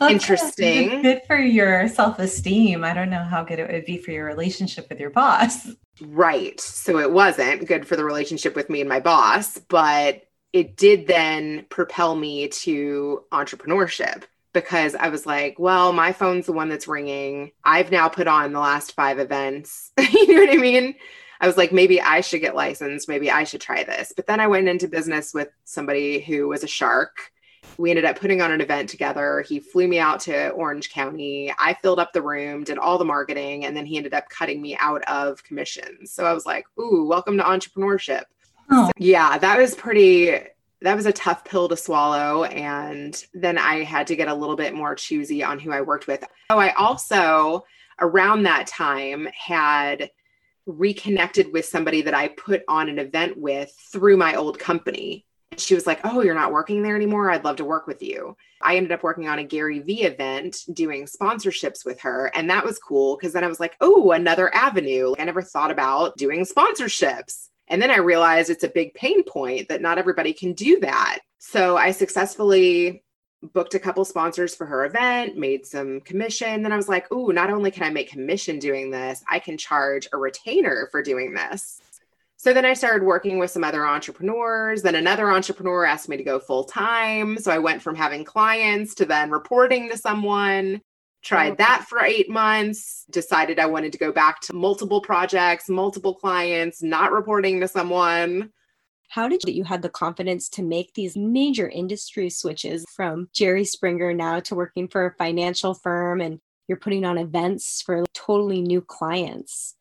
interesting. 0.00 1.02
Good 1.02 1.22
for 1.26 1.38
your 1.38 1.88
self 1.88 2.18
esteem. 2.18 2.84
I 2.84 2.92
don't 2.94 3.10
know 3.10 3.24
how 3.24 3.44
good 3.44 3.58
it 3.58 3.70
would 3.70 3.84
be 3.84 3.98
for 3.98 4.10
your 4.10 4.26
relationship 4.26 4.88
with 4.88 5.00
your 5.00 5.10
boss. 5.10 5.68
Right. 6.00 6.60
So 6.60 6.98
it 6.98 7.12
wasn't 7.12 7.66
good 7.66 7.86
for 7.86 7.96
the 7.96 8.04
relationship 8.04 8.54
with 8.56 8.68
me 8.68 8.80
and 8.80 8.88
my 8.88 9.00
boss, 9.00 9.58
but 9.58 10.22
it 10.52 10.76
did 10.76 11.06
then 11.06 11.66
propel 11.68 12.14
me 12.14 12.48
to 12.48 13.24
entrepreneurship 13.32 14.24
because 14.54 14.94
I 14.94 15.08
was 15.08 15.26
like, 15.26 15.58
well, 15.58 15.92
my 15.92 16.12
phone's 16.12 16.46
the 16.46 16.52
one 16.52 16.70
that's 16.70 16.88
ringing. 16.88 17.52
I've 17.64 17.90
now 17.90 18.08
put 18.08 18.26
on 18.26 18.52
the 18.52 18.60
last 18.60 18.92
five 18.92 19.18
events. 19.18 19.92
you 19.98 20.32
know 20.32 20.40
what 20.40 20.56
I 20.56 20.60
mean? 20.60 20.94
I 21.40 21.46
was 21.46 21.58
like, 21.58 21.72
maybe 21.72 22.00
I 22.00 22.22
should 22.22 22.40
get 22.40 22.54
licensed. 22.54 23.08
Maybe 23.08 23.30
I 23.30 23.44
should 23.44 23.60
try 23.60 23.84
this. 23.84 24.14
But 24.16 24.26
then 24.26 24.40
I 24.40 24.46
went 24.46 24.68
into 24.68 24.88
business 24.88 25.34
with 25.34 25.48
somebody 25.64 26.20
who 26.20 26.48
was 26.48 26.64
a 26.64 26.68
shark. 26.68 27.32
We 27.76 27.90
ended 27.90 28.04
up 28.04 28.18
putting 28.18 28.40
on 28.40 28.52
an 28.52 28.60
event 28.60 28.88
together. 28.88 29.44
He 29.46 29.58
flew 29.58 29.88
me 29.88 29.98
out 29.98 30.20
to 30.20 30.50
Orange 30.50 30.90
County. 30.90 31.52
I 31.58 31.74
filled 31.82 31.98
up 31.98 32.12
the 32.12 32.22
room, 32.22 32.62
did 32.62 32.78
all 32.78 32.98
the 32.98 33.04
marketing, 33.04 33.64
and 33.64 33.76
then 33.76 33.84
he 33.84 33.96
ended 33.96 34.14
up 34.14 34.28
cutting 34.28 34.62
me 34.62 34.76
out 34.78 35.02
of 35.08 35.42
commissions. 35.42 36.12
So 36.12 36.24
I 36.24 36.32
was 36.32 36.46
like, 36.46 36.66
ooh, 36.78 37.06
welcome 37.06 37.36
to 37.38 37.42
entrepreneurship. 37.42 38.22
Oh. 38.70 38.86
So, 38.86 38.92
yeah, 38.96 39.36
that 39.36 39.58
was 39.58 39.74
pretty 39.74 40.38
that 40.84 40.96
was 40.96 41.06
a 41.06 41.12
tough 41.12 41.44
pill 41.44 41.68
to 41.68 41.76
swallow. 41.76 42.44
And 42.44 43.22
then 43.32 43.56
I 43.56 43.84
had 43.84 44.06
to 44.08 44.16
get 44.16 44.28
a 44.28 44.34
little 44.34 44.54
bit 44.54 44.74
more 44.74 44.94
choosy 44.94 45.42
on 45.42 45.58
who 45.58 45.72
I 45.72 45.80
worked 45.80 46.06
with. 46.06 46.22
Oh, 46.50 46.58
I 46.58 46.72
also, 46.74 47.64
around 47.98 48.42
that 48.42 48.66
time, 48.66 49.26
had 49.34 50.10
reconnected 50.66 51.52
with 51.52 51.64
somebody 51.64 52.02
that 52.02 52.14
I 52.14 52.28
put 52.28 52.62
on 52.68 52.90
an 52.90 52.98
event 52.98 53.38
with 53.38 53.74
through 53.92 54.18
my 54.18 54.34
old 54.34 54.58
company. 54.58 55.24
And 55.50 55.60
she 55.60 55.74
was 55.74 55.86
like, 55.86 56.00
Oh, 56.04 56.20
you're 56.20 56.34
not 56.34 56.52
working 56.52 56.82
there 56.82 56.96
anymore. 56.96 57.30
I'd 57.30 57.44
love 57.44 57.56
to 57.56 57.64
work 57.64 57.86
with 57.86 58.02
you. 58.02 58.36
I 58.60 58.76
ended 58.76 58.92
up 58.92 59.02
working 59.02 59.28
on 59.28 59.38
a 59.38 59.44
Gary 59.44 59.78
Vee 59.78 60.02
event 60.02 60.64
doing 60.72 61.06
sponsorships 61.06 61.84
with 61.84 62.00
her. 62.00 62.30
And 62.34 62.50
that 62.50 62.64
was 62.64 62.78
cool 62.78 63.16
because 63.16 63.32
then 63.32 63.44
I 63.44 63.48
was 63.48 63.60
like, 63.60 63.76
Oh, 63.80 64.12
another 64.12 64.54
avenue. 64.54 65.14
I 65.18 65.24
never 65.24 65.42
thought 65.42 65.70
about 65.70 66.18
doing 66.18 66.44
sponsorships. 66.44 67.48
And 67.68 67.80
then 67.80 67.90
I 67.90 67.98
realized 67.98 68.50
it's 68.50 68.64
a 68.64 68.68
big 68.68 68.94
pain 68.94 69.22
point 69.24 69.68
that 69.68 69.80
not 69.80 69.98
everybody 69.98 70.32
can 70.32 70.52
do 70.52 70.80
that. 70.80 71.20
So 71.38 71.76
I 71.76 71.90
successfully 71.92 73.02
booked 73.52 73.74
a 73.74 73.78
couple 73.78 74.04
sponsors 74.04 74.54
for 74.54 74.66
her 74.66 74.84
event, 74.84 75.36
made 75.36 75.66
some 75.66 76.00
commission. 76.00 76.62
Then 76.62 76.72
I 76.72 76.76
was 76.76 76.88
like, 76.88 77.10
ooh, 77.12 77.32
not 77.32 77.50
only 77.50 77.70
can 77.70 77.82
I 77.82 77.90
make 77.90 78.10
commission 78.10 78.58
doing 78.58 78.90
this, 78.90 79.22
I 79.28 79.38
can 79.38 79.58
charge 79.58 80.08
a 80.12 80.16
retainer 80.16 80.88
for 80.90 81.02
doing 81.02 81.34
this. 81.34 81.80
So 82.36 82.52
then 82.52 82.64
I 82.66 82.74
started 82.74 83.04
working 83.04 83.38
with 83.38 83.50
some 83.50 83.64
other 83.64 83.86
entrepreneurs. 83.86 84.82
Then 84.82 84.96
another 84.96 85.30
entrepreneur 85.30 85.84
asked 85.84 86.08
me 86.08 86.18
to 86.18 86.22
go 86.22 86.38
full 86.38 86.64
time. 86.64 87.38
So 87.38 87.50
I 87.50 87.58
went 87.58 87.80
from 87.80 87.94
having 87.94 88.24
clients 88.24 88.94
to 88.96 89.06
then 89.06 89.30
reporting 89.30 89.88
to 89.88 89.96
someone 89.96 90.82
tried 91.24 91.52
oh, 91.52 91.56
that 91.56 91.86
for 91.88 92.00
eight 92.00 92.30
months, 92.30 93.04
decided 93.10 93.58
I 93.58 93.66
wanted 93.66 93.92
to 93.92 93.98
go 93.98 94.12
back 94.12 94.40
to 94.42 94.52
multiple 94.52 95.00
projects, 95.00 95.68
multiple 95.68 96.14
clients, 96.14 96.82
not 96.82 97.12
reporting 97.12 97.60
to 97.60 97.68
someone. 97.68 98.50
How 99.08 99.28
did 99.28 99.42
you 99.46 99.64
had 99.64 99.82
the 99.82 99.88
confidence 99.88 100.48
to 100.50 100.62
make 100.62 100.94
these 100.94 101.16
major 101.16 101.68
industry 101.68 102.30
switches 102.30 102.84
from 102.94 103.28
Jerry 103.32 103.64
Springer 103.64 104.12
now 104.12 104.40
to 104.40 104.54
working 104.54 104.88
for 104.88 105.06
a 105.06 105.14
financial 105.14 105.74
firm 105.74 106.20
and 106.20 106.40
you're 106.68 106.78
putting 106.78 107.04
on 107.04 107.18
events 107.18 107.82
for 107.82 108.04
totally 108.14 108.60
new 108.60 108.80
clients? 108.80 109.76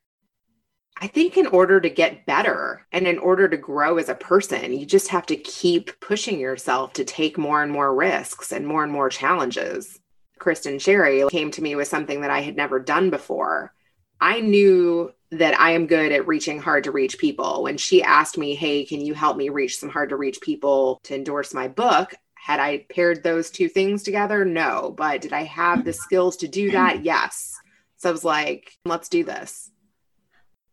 I 1.02 1.08
think 1.08 1.38
in 1.38 1.48
order 1.48 1.82
to 1.82 1.90
get 1.90 2.26
better 2.26 2.86
and 2.92 3.08
in 3.08 3.18
order 3.18 3.50
to 3.50 3.58
grow 3.58 3.98
as 3.98 4.10
a 4.10 4.16
person, 4.16 4.74
you 4.74 4.86
just 4.86 5.08
have 5.08 5.26
to 5.26 5.36
keep 5.36 6.00
pushing 6.00 6.40
yourself 6.40 6.94
to 6.94 7.04
take 7.04 7.38
more 7.38 7.64
and 7.64 7.72
more 7.72 7.96
risks 7.96 8.52
and 8.52 8.68
more 8.68 8.84
and 8.84 8.92
more 8.92 9.10
challenges. 9.10 10.00
Kristin 10.44 10.80
Sherry 10.80 11.24
came 11.30 11.52
to 11.52 11.62
me 11.62 11.76
with 11.76 11.88
something 11.88 12.22
that 12.22 12.32
I 12.32 12.42
had 12.42 12.56
never 12.56 12.80
done 12.80 13.10
before. 13.10 13.74
I 14.20 14.42
knew 14.42 15.12
that 15.32 15.60
I 15.60 15.72
am 15.72 15.88
good 15.88 16.12
at 16.12 16.28
reaching 16.28 16.60
hard 16.60 16.84
to 16.84 16.92
reach 16.92 17.18
people. 17.18 17.64
When 17.64 17.78
she 17.78 18.04
asked 18.04 18.38
me, 18.38 18.56
Hey, 18.56 18.86
can 18.86 19.02
you 19.02 19.14
help 19.14 19.38
me 19.38 19.50
reach 19.50 19.80
some 19.80 19.90
hard 19.90 20.10
to 20.10 20.16
reach 20.16 20.40
people 20.42 21.00
to 21.04 21.16
endorse 21.16 21.54
my 21.54 21.68
book? 21.68 22.14
Had 22.36 22.60
I 22.60 22.86
paired 22.90 23.24
those 23.24 23.50
two 23.50 23.70
things 23.70 24.04
together? 24.04 24.46
No. 24.46 24.94
But 24.96 25.22
did 25.22 25.34
I 25.34 25.44
have 25.44 25.86
the 25.86 25.94
skills 25.94 26.38
to 26.38 26.48
do 26.48 26.72
that? 26.72 27.04
Yes. 27.04 27.58
So 27.98 28.10
I 28.10 28.12
was 28.12 28.26
like, 28.26 28.78
let's 28.86 29.10
do 29.10 29.24
this. 29.24 29.72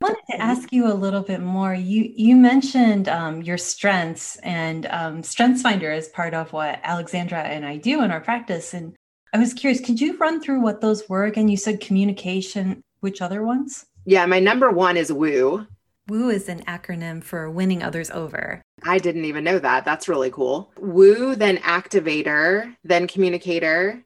I 0.03 0.07
wanted 0.07 0.23
to 0.31 0.41
ask 0.41 0.73
you 0.73 0.91
a 0.91 0.95
little 0.95 1.21
bit 1.21 1.41
more. 1.41 1.75
You 1.75 2.11
you 2.17 2.35
mentioned 2.35 3.09
um, 3.09 3.43
your 3.43 3.59
strengths 3.59 4.37
and 4.37 4.87
um, 4.87 5.23
Strengths 5.23 5.63
Finder 5.63 5.93
is 5.93 6.09
part 6.09 6.35
of 6.35 6.53
what 6.53 6.81
Alexandra 6.83 7.41
and 7.41 7.67
I 7.67 7.77
do 7.77 8.03
in 8.03 8.11
our 8.11 8.21
practice. 8.21 8.73
And 8.73 8.97
I 9.33 9.39
was 9.39 9.55
curious, 9.55 9.81
could 9.81 10.01
you 10.01 10.17
run 10.17 10.41
through 10.41 10.61
what 10.61 10.81
those 10.81 11.09
were 11.09 11.25
again? 11.25 11.49
You 11.49 11.57
said 11.57 11.81
communication, 11.81 12.83
which 12.99 13.23
other 13.23 13.45
ones? 13.45 13.87
Yeah, 14.05 14.27
my 14.27 14.41
number 14.41 14.71
one 14.71 14.97
is 14.97 15.11
WOO. 15.11 15.69
WOO 16.09 16.35
is 16.35 16.49
an 16.49 16.65
acronym 16.65 17.23
for 17.23 17.49
winning 17.49 17.83
others 17.83 18.11
over. 18.11 18.61
I 18.83 18.99
didn't 18.99 19.27
even 19.27 19.45
know 19.45 19.61
that. 19.61 19.85
That's 19.85 20.09
really 20.09 20.33
cool. 20.33 20.73
WOO, 20.81 21.37
then 21.37 21.59
activator, 21.59 22.75
then 22.83 23.07
communicator, 23.07 24.03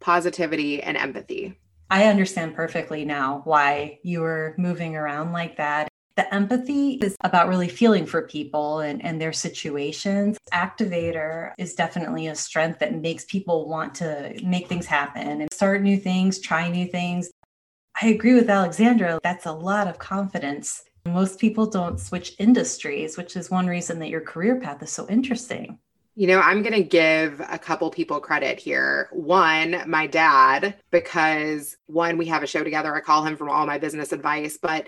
positivity, 0.00 0.82
and 0.82 0.96
empathy. 0.96 1.56
I 1.88 2.06
understand 2.06 2.56
perfectly 2.56 3.04
now 3.04 3.42
why 3.44 4.00
you 4.02 4.22
were 4.22 4.56
moving 4.58 4.96
around 4.96 5.32
like 5.32 5.58
that. 5.58 5.88
The 6.16 6.32
empathy 6.32 6.92
is 6.94 7.16
about 7.22 7.48
really 7.48 7.68
feeling 7.68 8.06
for 8.06 8.22
people 8.22 8.80
and, 8.80 9.04
and 9.04 9.20
their 9.20 9.32
situations. 9.32 10.38
Activator 10.52 11.52
is 11.58 11.74
definitely 11.74 12.28
a 12.28 12.36
strength 12.36 12.78
that 12.78 12.94
makes 12.94 13.24
people 13.24 13.68
want 13.68 13.96
to 13.96 14.32
make 14.44 14.68
things 14.68 14.86
happen 14.86 15.40
and 15.40 15.52
start 15.52 15.82
new 15.82 15.96
things, 15.96 16.38
try 16.38 16.68
new 16.68 16.86
things. 16.86 17.30
I 18.00 18.08
agree 18.08 18.34
with 18.34 18.48
Alexandra. 18.48 19.18
That's 19.24 19.46
a 19.46 19.52
lot 19.52 19.88
of 19.88 19.98
confidence. 19.98 20.84
Most 21.06 21.40
people 21.40 21.66
don't 21.66 21.98
switch 21.98 22.34
industries, 22.38 23.16
which 23.16 23.36
is 23.36 23.50
one 23.50 23.66
reason 23.66 23.98
that 23.98 24.08
your 24.08 24.20
career 24.20 24.60
path 24.60 24.82
is 24.82 24.92
so 24.92 25.08
interesting. 25.08 25.78
You 26.16 26.28
know, 26.28 26.40
I'm 26.40 26.62
going 26.62 26.74
to 26.74 26.84
give 26.84 27.40
a 27.40 27.58
couple 27.58 27.90
people 27.90 28.20
credit 28.20 28.60
here. 28.60 29.08
One, 29.10 29.82
my 29.88 30.06
dad, 30.06 30.76
because 30.92 31.76
one, 31.86 32.18
we 32.18 32.26
have 32.26 32.44
a 32.44 32.46
show 32.46 32.62
together. 32.62 32.94
I 32.94 33.00
call 33.00 33.24
him 33.24 33.36
from 33.36 33.50
all 33.50 33.66
my 33.66 33.78
business 33.78 34.12
advice, 34.12 34.56
but 34.62 34.86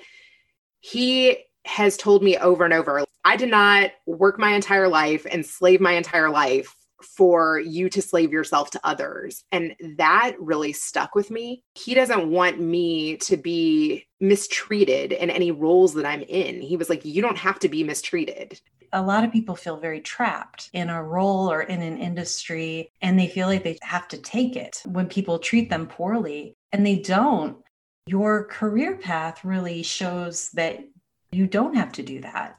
he 0.81 1.39
has 1.65 1.97
told 1.97 2.23
me 2.23 2.37
over 2.39 2.65
and 2.65 2.73
over 2.73 3.05
I 3.27 3.37
did 3.37 3.51
not 3.51 3.91
work 4.07 4.39
my 4.39 4.55
entire 4.55 4.87
life 4.87 5.27
and 5.29 5.45
slave 5.45 5.81
my 5.81 5.93
entire 5.95 6.31
life 6.31 6.73
for 7.03 7.59
you 7.59 7.89
to 7.91 8.01
slave 8.01 8.33
yourself 8.33 8.71
to 8.71 8.81
others. 8.85 9.45
And 9.51 9.75
that 9.97 10.37
really 10.39 10.73
stuck 10.73 11.17
with 11.17 11.31
me. 11.31 11.65
He 11.75 11.95
doesn't 11.95 12.31
want 12.31 12.61
me 12.61 13.17
to 13.19 13.37
be 13.37 14.07
mistreated 14.21 15.13
in 15.13 15.29
any 15.31 15.51
roles 15.51 15.95
that 15.95 16.07
I'm 16.07 16.23
in. 16.23 16.61
He 16.61 16.77
was 16.77 16.89
like, 16.89 17.05
You 17.05 17.21
don't 17.21 17.37
have 17.37 17.59
to 17.61 17.69
be 17.69 17.83
mistreated. 17.83 18.61
A 18.93 19.03
lot 19.03 19.25
of 19.25 19.33
people 19.33 19.57
feel 19.57 19.77
very 19.77 20.01
trapped 20.01 20.71
in 20.73 20.89
a 20.89 21.03
role 21.03 21.51
or 21.51 21.63
in 21.63 21.83
an 21.83 21.99
industry, 21.99 22.93
and 23.03 23.19
they 23.19 23.27
feel 23.27 23.49
like 23.49 23.65
they 23.65 23.77
have 23.83 24.07
to 24.09 24.19
take 24.19 24.55
it 24.55 24.81
when 24.87 25.09
people 25.09 25.41
treat 25.41 25.69
them 25.69 25.89
poorly, 25.89 26.57
and 26.73 26.87
they 26.87 27.01
don't 27.01 27.59
your 28.07 28.45
career 28.45 28.97
path 28.97 29.45
really 29.45 29.83
shows 29.83 30.51
that 30.51 30.85
you 31.33 31.47
don't 31.47 31.75
have 31.75 31.93
to 31.93 32.03
do 32.03 32.21
that. 32.21 32.57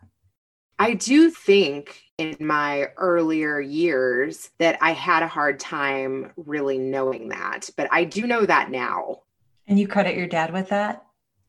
I 0.78 0.94
do 0.94 1.32
think 1.32 2.04
in 2.18 2.36
my 2.40 2.90
earlier 2.98 3.60
years 3.60 4.50
that 4.60 4.78
I 4.82 4.92
had 4.92 5.24
a 5.24 5.28
hard 5.28 5.60
time 5.60 6.32
really 6.36 6.78
knowing 6.78 7.30
that, 7.30 7.70
but 7.78 7.88
I 7.92 8.04
do 8.04 8.28
know 8.28 8.46
that 8.46 8.70
now. 8.70 9.22
And 9.68 9.80
you 9.80 9.88
credit 9.88 10.16
your 10.16 10.28
dad 10.28 10.54
with 10.54 10.70
that? 10.70 11.04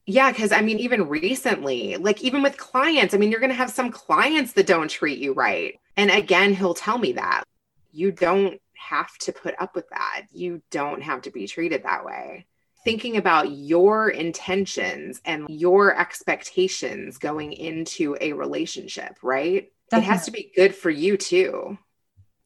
Yeah, 0.06 0.30
because 0.30 0.52
I 0.52 0.62
mean, 0.62 0.78
even 0.78 1.08
recently, 1.08 1.96
like 1.96 2.22
even 2.22 2.40
with 2.40 2.56
clients, 2.56 3.12
I 3.12 3.18
mean, 3.18 3.30
you're 3.30 3.40
going 3.40 3.50
to 3.50 3.56
have 3.56 3.70
some 3.70 3.90
clients 3.90 4.54
that 4.54 4.66
don't 4.66 4.88
treat 4.88 5.18
you 5.18 5.34
right. 5.34 5.78
And 5.96 6.10
again, 6.10 6.54
he'll 6.54 6.72
tell 6.72 6.96
me 6.96 7.12
that 7.12 7.44
you 7.92 8.12
don't 8.12 8.58
have 8.74 9.18
to 9.18 9.32
put 9.32 9.54
up 9.60 9.74
with 9.74 9.88
that. 9.90 10.22
You 10.32 10.62
don't 10.70 11.02
have 11.02 11.20
to 11.22 11.30
be 11.30 11.46
treated 11.46 11.82
that 11.82 12.04
way 12.04 12.46
thinking 12.84 13.16
about 13.16 13.50
your 13.50 14.08
intentions 14.08 15.20
and 15.24 15.46
your 15.48 15.98
expectations 15.98 17.18
going 17.18 17.52
into 17.52 18.16
a 18.20 18.32
relationship, 18.32 19.18
right? 19.22 19.70
Definitely. 19.90 20.08
It 20.08 20.12
has 20.12 20.24
to 20.26 20.30
be 20.30 20.52
good 20.54 20.74
for 20.74 20.90
you 20.90 21.16
too. 21.16 21.78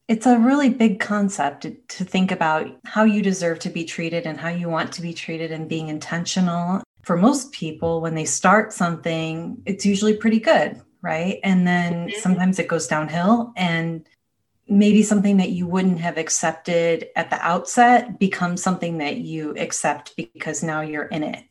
It's 0.07 0.25
a 0.25 0.37
really 0.37 0.69
big 0.69 0.99
concept 0.99 1.61
to 1.63 2.03
think 2.03 2.31
about 2.31 2.67
how 2.85 3.03
you 3.05 3.21
deserve 3.21 3.59
to 3.59 3.69
be 3.69 3.85
treated 3.85 4.25
and 4.25 4.37
how 4.37 4.49
you 4.49 4.69
want 4.69 4.91
to 4.93 5.01
be 5.01 5.13
treated 5.13 5.51
and 5.51 5.69
being 5.69 5.87
intentional. 5.87 6.83
For 7.03 7.15
most 7.15 7.51
people, 7.51 8.01
when 8.01 8.15
they 8.15 8.25
start 8.25 8.73
something, 8.73 9.61
it's 9.65 9.85
usually 9.85 10.17
pretty 10.17 10.39
good, 10.39 10.81
right? 11.01 11.39
And 11.43 11.65
then 11.65 12.07
mm-hmm. 12.07 12.19
sometimes 12.19 12.59
it 12.59 12.67
goes 12.67 12.87
downhill 12.87 13.53
and 13.55 14.07
maybe 14.77 15.03
something 15.03 15.37
that 15.37 15.49
you 15.49 15.67
wouldn't 15.67 15.99
have 15.99 16.17
accepted 16.17 17.07
at 17.15 17.29
the 17.29 17.41
outset 17.41 18.19
becomes 18.19 18.61
something 18.61 18.97
that 18.99 19.17
you 19.17 19.55
accept 19.57 20.15
because 20.15 20.63
now 20.63 20.81
you're 20.81 21.05
in 21.05 21.23
it. 21.23 21.43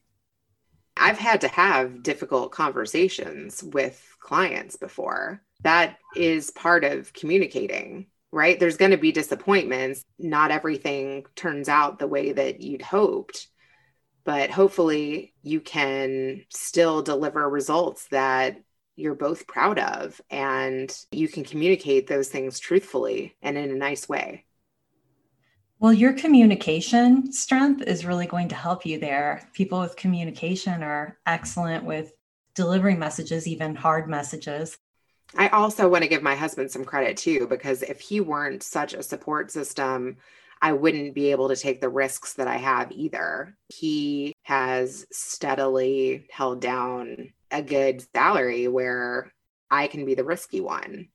I've 0.97 1.19
had 1.19 1.41
to 1.43 1.49
have 1.49 2.03
difficult 2.03 2.53
conversations 2.53 3.63
with 3.63 4.01
clients 4.21 4.77
before. 4.77 5.43
That 5.63 5.99
is 6.15 6.51
part 6.51 6.85
of 6.85 7.13
communicating, 7.13 8.07
right? 8.31 8.59
There's 8.59 8.77
going 8.77 8.91
to 8.91 8.99
be 8.99 9.13
disappointments. 9.13 10.05
Not 10.19 10.51
everything 10.51 11.25
turns 11.35 11.69
out 11.69 11.99
the 11.99 12.09
way 12.09 12.33
that 12.33 12.61
you'd 12.61 12.83
hoped, 12.83 13.49
but 14.25 14.51
hopefully 14.51 15.35
you 15.43 15.61
can 15.61 16.45
still 16.51 17.03
deliver 17.03 17.49
results 17.49 18.07
that 18.09 18.61
you're 18.97 19.15
both 19.15 19.47
proud 19.47 19.79
of 19.79 20.21
and 20.31 20.95
you 21.11 21.29
can 21.29 21.45
communicate 21.45 22.07
those 22.07 22.29
things 22.29 22.59
truthfully 22.59 23.37
and 23.43 23.57
in 23.57 23.71
a 23.71 23.75
nice 23.75 24.09
way. 24.09 24.45
Well, 25.79 25.93
your 25.93 26.13
communication 26.13 27.33
strength 27.33 27.83
is 27.83 28.07
really 28.07 28.27
going 28.27 28.49
to 28.49 28.55
help 28.55 28.87
you 28.87 29.01
there. 29.01 29.49
People 29.53 29.81
with 29.81 29.97
communication 29.97 30.83
are 30.83 31.19
excellent 31.27 31.85
with 31.85 32.13
delivering 32.55 32.99
messages, 32.99 33.49
even 33.49 33.75
hard 33.75 34.09
messages. 34.09 34.79
I 35.37 35.49
also 35.49 35.89
want 35.89 36.03
to 36.03 36.09
give 36.09 36.23
my 36.23 36.37
husband 36.37 36.71
some 36.71 36.85
credit 36.85 37.17
too, 37.17 37.47
because 37.49 37.83
if 37.83 38.01
he 38.01 38.21
weren't 38.21 38.63
such 38.63 38.95
a 38.95 39.03
support 39.03 39.51
system, 39.51 40.19
I 40.61 40.75
wouldn't 40.75 41.15
be 41.15 41.33
able 41.33 41.49
to 41.49 41.57
take 41.57 41.81
the 41.81 41.89
risks 41.89 42.35
that 42.35 42.47
I 42.47 42.59
have 42.59 42.93
either. 42.93 43.57
He 43.69 44.35
has 44.43 45.07
steadily 45.11 46.27
held 46.31 46.61
down 46.61 47.33
a 47.53 47.63
good 47.63 48.05
salary 48.15 48.67
where 48.69 49.33
I 49.71 49.87
can 49.87 50.05
be 50.05 50.15
the 50.15 50.25
risky 50.25 50.61
one. 50.61 51.09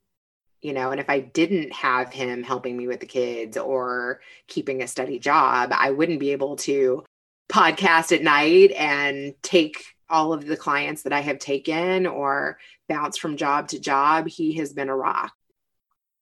You 0.61 0.73
know, 0.73 0.91
and 0.91 0.99
if 0.99 1.09
I 1.09 1.19
didn't 1.19 1.71
have 1.71 2.11
him 2.11 2.41
helping 2.41 2.75
me 2.75 2.87
with 2.87 2.99
the 2.99 3.05
kids 3.05 3.57
or 3.57 4.21
keeping 4.47 4.81
a 4.81 4.87
steady 4.87 5.19
job, 5.19 5.71
I 5.71 5.91
wouldn't 5.91 6.19
be 6.19 6.31
able 6.31 6.55
to 6.57 7.03
podcast 7.49 8.11
at 8.15 8.23
night 8.23 8.71
and 8.71 9.35
take 9.43 9.83
all 10.09 10.33
of 10.33 10.45
the 10.45 10.57
clients 10.57 11.03
that 11.03 11.13
I 11.13 11.19
have 11.19 11.39
taken 11.39 12.07
or 12.07 12.57
bounce 12.89 13.17
from 13.17 13.37
job 13.37 13.67
to 13.69 13.79
job. 13.79 14.27
He 14.27 14.55
has 14.55 14.73
been 14.73 14.89
a 14.89 14.95
rock. 14.95 15.31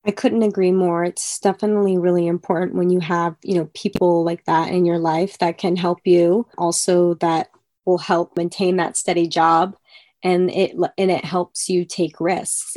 I 0.03 0.11
couldn't 0.11 0.43
agree 0.43 0.71
more. 0.71 1.03
It's 1.03 1.39
definitely 1.39 1.97
really 1.97 2.27
important 2.27 2.75
when 2.75 2.89
you 2.89 2.99
have, 2.99 3.35
you 3.41 3.55
know, 3.55 3.69
people 3.73 4.23
like 4.23 4.45
that 4.45 4.69
in 4.69 4.85
your 4.85 4.99
life 4.99 5.37
that 5.39 5.57
can 5.57 5.75
help 5.75 5.99
you, 6.03 6.45
also 6.57 7.15
that 7.15 7.49
will 7.85 7.97
help 7.97 8.37
maintain 8.37 8.75
that 8.75 8.97
steady 8.97 9.27
job 9.27 9.75
and 10.25 10.49
it 10.49 10.75
and 10.97 11.11
it 11.11 11.23
helps 11.23 11.69
you 11.69 11.85
take 11.85 12.19
risks. 12.19 12.75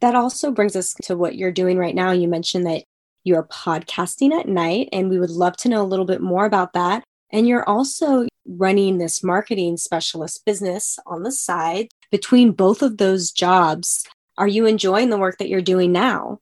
That 0.00 0.14
also 0.14 0.52
brings 0.52 0.76
us 0.76 0.94
to 1.04 1.16
what 1.16 1.36
you're 1.36 1.50
doing 1.50 1.78
right 1.78 1.94
now. 1.94 2.12
You 2.12 2.28
mentioned 2.28 2.66
that 2.66 2.84
you're 3.24 3.44
podcasting 3.44 4.38
at 4.38 4.46
night 4.46 4.90
and 4.92 5.08
we 5.08 5.18
would 5.18 5.30
love 5.30 5.56
to 5.58 5.68
know 5.68 5.82
a 5.82 5.86
little 5.88 6.04
bit 6.04 6.20
more 6.20 6.44
about 6.44 6.74
that. 6.74 7.02
And 7.30 7.48
you're 7.48 7.66
also 7.66 8.26
running 8.46 8.98
this 8.98 9.24
marketing 9.24 9.78
specialist 9.78 10.44
business 10.44 10.98
on 11.06 11.22
the 11.22 11.32
side. 11.32 11.88
Between 12.10 12.52
both 12.52 12.82
of 12.82 12.98
those 12.98 13.32
jobs, 13.32 14.04
are 14.36 14.48
you 14.48 14.66
enjoying 14.66 15.08
the 15.08 15.18
work 15.18 15.38
that 15.38 15.48
you're 15.48 15.62
doing 15.62 15.92
now? 15.92 16.40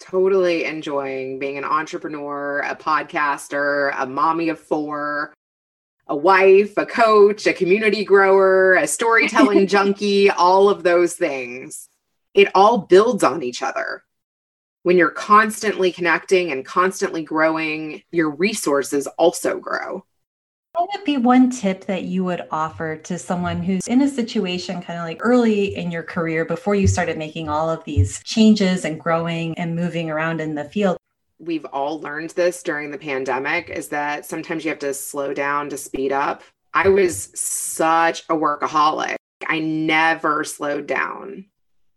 Totally 0.00 0.64
enjoying 0.64 1.38
being 1.38 1.56
an 1.56 1.64
entrepreneur, 1.64 2.60
a 2.60 2.74
podcaster, 2.74 3.94
a 3.96 4.06
mommy 4.06 4.48
of 4.48 4.58
four, 4.58 5.32
a 6.08 6.16
wife, 6.16 6.76
a 6.76 6.86
coach, 6.86 7.46
a 7.46 7.52
community 7.52 8.04
grower, 8.04 8.74
a 8.74 8.86
storytelling 8.86 9.66
junkie, 9.68 10.30
all 10.30 10.68
of 10.68 10.82
those 10.82 11.14
things. 11.14 11.88
It 12.34 12.48
all 12.54 12.78
builds 12.78 13.24
on 13.24 13.42
each 13.42 13.62
other. 13.62 14.04
When 14.82 14.96
you're 14.96 15.10
constantly 15.10 15.90
connecting 15.90 16.52
and 16.52 16.64
constantly 16.64 17.24
growing, 17.24 18.02
your 18.12 18.30
resources 18.30 19.08
also 19.08 19.58
grow. 19.58 20.04
What 20.74 20.90
would 20.94 21.04
be 21.04 21.16
one 21.16 21.50
tip 21.50 21.86
that 21.86 22.02
you 22.02 22.22
would 22.24 22.46
offer 22.50 22.96
to 22.96 23.18
someone 23.18 23.62
who's 23.62 23.88
in 23.88 24.02
a 24.02 24.08
situation 24.08 24.82
kind 24.82 24.98
of 24.98 25.06
like 25.06 25.18
early 25.20 25.74
in 25.74 25.90
your 25.90 26.02
career 26.02 26.44
before 26.44 26.74
you 26.74 26.86
started 26.86 27.16
making 27.16 27.48
all 27.48 27.70
of 27.70 27.82
these 27.84 28.22
changes 28.22 28.84
and 28.84 29.00
growing 29.00 29.58
and 29.58 29.74
moving 29.74 30.10
around 30.10 30.40
in 30.40 30.54
the 30.54 30.64
field? 30.64 30.95
We've 31.38 31.64
all 31.66 32.00
learned 32.00 32.30
this 32.30 32.62
during 32.62 32.90
the 32.90 32.98
pandemic 32.98 33.68
is 33.68 33.88
that 33.88 34.24
sometimes 34.24 34.64
you 34.64 34.70
have 34.70 34.78
to 34.80 34.94
slow 34.94 35.34
down 35.34 35.70
to 35.70 35.76
speed 35.76 36.12
up. 36.12 36.42
I 36.72 36.88
was 36.88 37.30
such 37.38 38.24
a 38.28 38.34
workaholic. 38.34 39.16
I 39.46 39.58
never 39.60 40.44
slowed 40.44 40.86
down. 40.86 41.46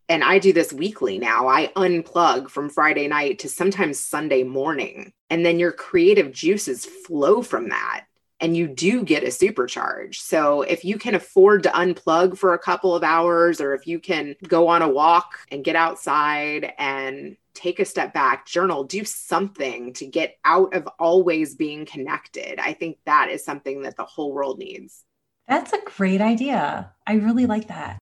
And 0.07 0.23
I 0.23 0.39
do 0.39 0.51
this 0.51 0.73
weekly 0.73 1.19
now. 1.19 1.47
I 1.47 1.67
unplug 1.75 2.49
from 2.49 2.69
Friday 2.69 3.07
night 3.07 3.39
to 3.39 3.49
sometimes 3.49 3.99
Sunday 3.99 4.43
morning. 4.43 5.13
And 5.29 5.45
then 5.45 5.59
your 5.59 5.71
creative 5.71 6.31
juices 6.31 6.85
flow 6.85 7.41
from 7.41 7.69
that 7.69 8.05
and 8.39 8.55
you 8.55 8.67
do 8.67 9.03
get 9.03 9.23
a 9.23 9.27
supercharge. 9.27 10.15
So 10.15 10.61
if 10.61 10.85
you 10.85 10.97
can 10.97 11.15
afford 11.15 11.63
to 11.63 11.69
unplug 11.69 12.37
for 12.37 12.53
a 12.53 12.59
couple 12.59 12.95
of 12.95 13.03
hours, 13.03 13.59
or 13.59 13.73
if 13.73 13.85
you 13.85 13.99
can 13.99 14.35
go 14.47 14.67
on 14.67 14.81
a 14.81 14.87
walk 14.89 15.39
and 15.51 15.63
get 15.63 15.75
outside 15.75 16.73
and 16.77 17.35
take 17.59 17.79
a 17.79 17.85
step 17.85 18.13
back, 18.13 18.45
journal, 18.45 18.83
do 18.83 19.03
something 19.03 19.93
to 19.93 20.05
get 20.05 20.37
out 20.45 20.73
of 20.73 20.87
always 20.99 21.55
being 21.55 21.85
connected, 21.85 22.59
I 22.59 22.73
think 22.73 22.97
that 23.05 23.29
is 23.29 23.43
something 23.43 23.81
that 23.83 23.97
the 23.97 24.05
whole 24.05 24.33
world 24.33 24.59
needs. 24.59 25.03
That's 25.47 25.73
a 25.73 25.81
great 25.85 26.21
idea. 26.21 26.93
I 27.05 27.13
really 27.15 27.45
like 27.45 27.67
that. 27.67 27.97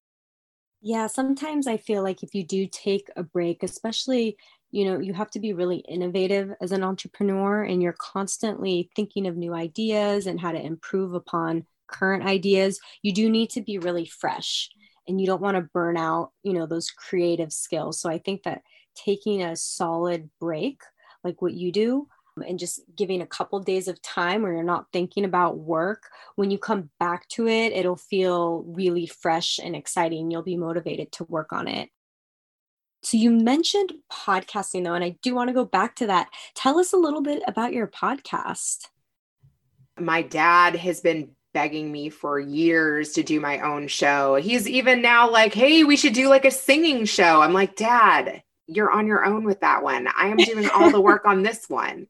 Yeah, 0.82 1.08
sometimes 1.08 1.65
I 1.65 1.78
feel 1.78 2.04
like 2.04 2.22
if 2.22 2.36
you 2.36 2.46
do 2.46 2.67
take 2.67 3.10
a 3.15 3.24
break, 3.24 3.63
especially 3.63 4.38
you 4.70 4.84
know 4.86 5.00
you 5.00 5.13
have 5.13 5.32
to 5.32 5.39
be 5.39 5.54
really 5.54 5.78
innovative 5.88 6.52
as 6.62 6.74
an 6.74 6.84
entrepreneur 6.84 7.63
and 7.63 7.82
you're 7.82 7.96
constantly 7.98 8.89
thinking 8.98 9.26
of 9.26 9.38
new 9.38 9.54
ideas 9.54 10.28
and 10.28 10.41
how 10.41 10.52
to 10.52 10.62
improve 10.62 11.13
upon 11.13 11.65
current 11.88 12.26
ideas 12.26 12.78
you 13.02 13.13
do 13.13 13.30
need 13.30 13.50
to 13.50 13.62
be 13.62 13.78
really 13.78 14.06
fresh 14.06 14.70
and 15.08 15.22
you 15.22 15.28
don't 15.28 15.41
want 15.41 15.56
to 15.56 15.70
burn 15.74 15.98
out, 15.98 16.32
you 16.43 16.54
know, 16.54 16.65
those 16.65 16.91
creative 16.91 17.52
skills. 17.52 18.00
So 18.00 18.10
I 18.10 18.17
think 18.17 18.43
that 18.43 18.62
taking 18.97 19.43
a 19.43 19.55
solid 19.55 20.29
break, 20.39 20.81
like 21.23 21.41
what 21.41 21.53
you 21.53 21.71
do, 21.71 22.07
and 22.45 22.60
just 22.60 22.81
giving 22.95 23.21
a 23.21 23.27
couple 23.27 23.60
days 23.60 23.88
of 23.88 24.01
time 24.01 24.41
where 24.41 24.53
you're 24.53 24.63
not 24.63 24.88
thinking 24.91 25.25
about 25.25 25.57
work 25.57 26.10
when 26.36 26.51
you 26.51 26.57
come 26.57 26.89
back 26.99 27.27
to 27.29 27.47
it 27.47 27.73
it'll 27.73 27.95
feel 27.95 28.63
really 28.67 29.07
fresh 29.07 29.60
and 29.60 29.75
exciting 29.75 30.29
you'll 30.29 30.43
be 30.43 30.57
motivated 30.57 31.12
to 31.12 31.23
work 31.25 31.51
on 31.51 31.67
it 31.67 31.89
so 33.01 33.17
you 33.17 33.31
mentioned 33.31 33.93
podcasting 34.12 34.83
though 34.83 34.93
and 34.93 35.03
i 35.03 35.17
do 35.21 35.33
want 35.33 35.47
to 35.47 35.53
go 35.53 35.65
back 35.65 35.95
to 35.95 36.07
that 36.07 36.27
tell 36.55 36.79
us 36.79 36.93
a 36.93 36.97
little 36.97 37.21
bit 37.21 37.41
about 37.47 37.73
your 37.73 37.88
podcast 37.88 38.88
my 39.99 40.21
dad 40.21 40.75
has 40.75 41.01
been 41.01 41.29
begging 41.53 41.91
me 41.91 42.10
for 42.10 42.39
years 42.39 43.13
to 43.13 43.23
do 43.23 43.39
my 43.39 43.60
own 43.62 43.88
show. 43.88 44.36
He's 44.36 44.69
even 44.69 45.01
now 45.01 45.31
like, 45.31 45.55
hey, 45.55 45.83
we 45.83 45.97
should 45.97 46.13
do 46.13 46.29
like 46.29 46.45
a 46.45 46.51
singing 46.51 47.05
show. 47.05 47.41
I'm 47.41 47.53
like, 47.53 47.75
Dad, 47.75 48.43
you're 48.67 48.91
on 48.91 49.08
your 49.08 49.25
own 49.25 49.43
with 49.43 49.62
that 49.62 49.82
one. 49.82 50.08
I 50.15 50.27
am 50.27 50.38
doing 50.38 50.69
all 50.69 50.91
the 50.91 51.01
work 51.01 51.25
on 51.25 51.41
this 51.41 51.69
one. 51.69 52.08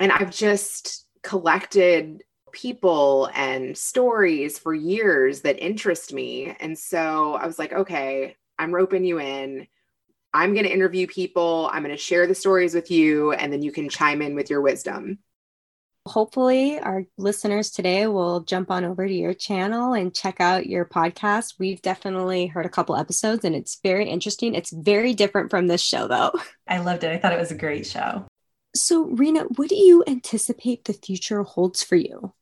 And 0.00 0.12
I've 0.12 0.30
just 0.30 1.06
collected 1.22 2.22
people 2.52 3.28
and 3.34 3.76
stories 3.76 4.58
for 4.58 4.74
years 4.74 5.42
that 5.42 5.58
interest 5.58 6.12
me. 6.12 6.54
And 6.60 6.78
so 6.78 7.34
I 7.34 7.46
was 7.46 7.58
like, 7.58 7.72
okay, 7.72 8.36
I'm 8.58 8.74
roping 8.74 9.04
you 9.04 9.18
in. 9.18 9.66
I'm 10.32 10.52
going 10.52 10.66
to 10.66 10.72
interview 10.72 11.06
people. 11.06 11.70
I'm 11.72 11.82
going 11.82 11.94
to 11.94 12.00
share 12.00 12.26
the 12.26 12.34
stories 12.34 12.74
with 12.74 12.90
you, 12.90 13.32
and 13.32 13.52
then 13.52 13.62
you 13.62 13.72
can 13.72 13.88
chime 13.88 14.20
in 14.20 14.34
with 14.34 14.50
your 14.50 14.60
wisdom. 14.60 15.18
Hopefully, 16.08 16.78
our 16.78 17.04
listeners 17.18 17.70
today 17.70 18.06
will 18.06 18.40
jump 18.40 18.70
on 18.70 18.84
over 18.84 19.06
to 19.06 19.12
your 19.12 19.34
channel 19.34 19.92
and 19.92 20.14
check 20.14 20.40
out 20.40 20.66
your 20.66 20.86
podcast. 20.86 21.54
We've 21.58 21.82
definitely 21.82 22.46
heard 22.46 22.64
a 22.64 22.70
couple 22.70 22.96
episodes 22.96 23.44
and 23.44 23.54
it's 23.54 23.78
very 23.82 24.08
interesting. 24.08 24.54
It's 24.54 24.72
very 24.72 25.12
different 25.12 25.50
from 25.50 25.66
this 25.66 25.82
show, 25.82 26.08
though. 26.08 26.32
I 26.66 26.78
loved 26.78 27.04
it. 27.04 27.12
I 27.12 27.18
thought 27.18 27.34
it 27.34 27.38
was 27.38 27.50
a 27.52 27.56
great 27.56 27.86
show. 27.86 28.24
So, 28.74 29.04
Rena, 29.04 29.44
what 29.56 29.68
do 29.68 29.76
you 29.76 30.02
anticipate 30.06 30.86
the 30.86 30.94
future 30.94 31.42
holds 31.42 31.82
for 31.82 31.96
you? 31.96 32.32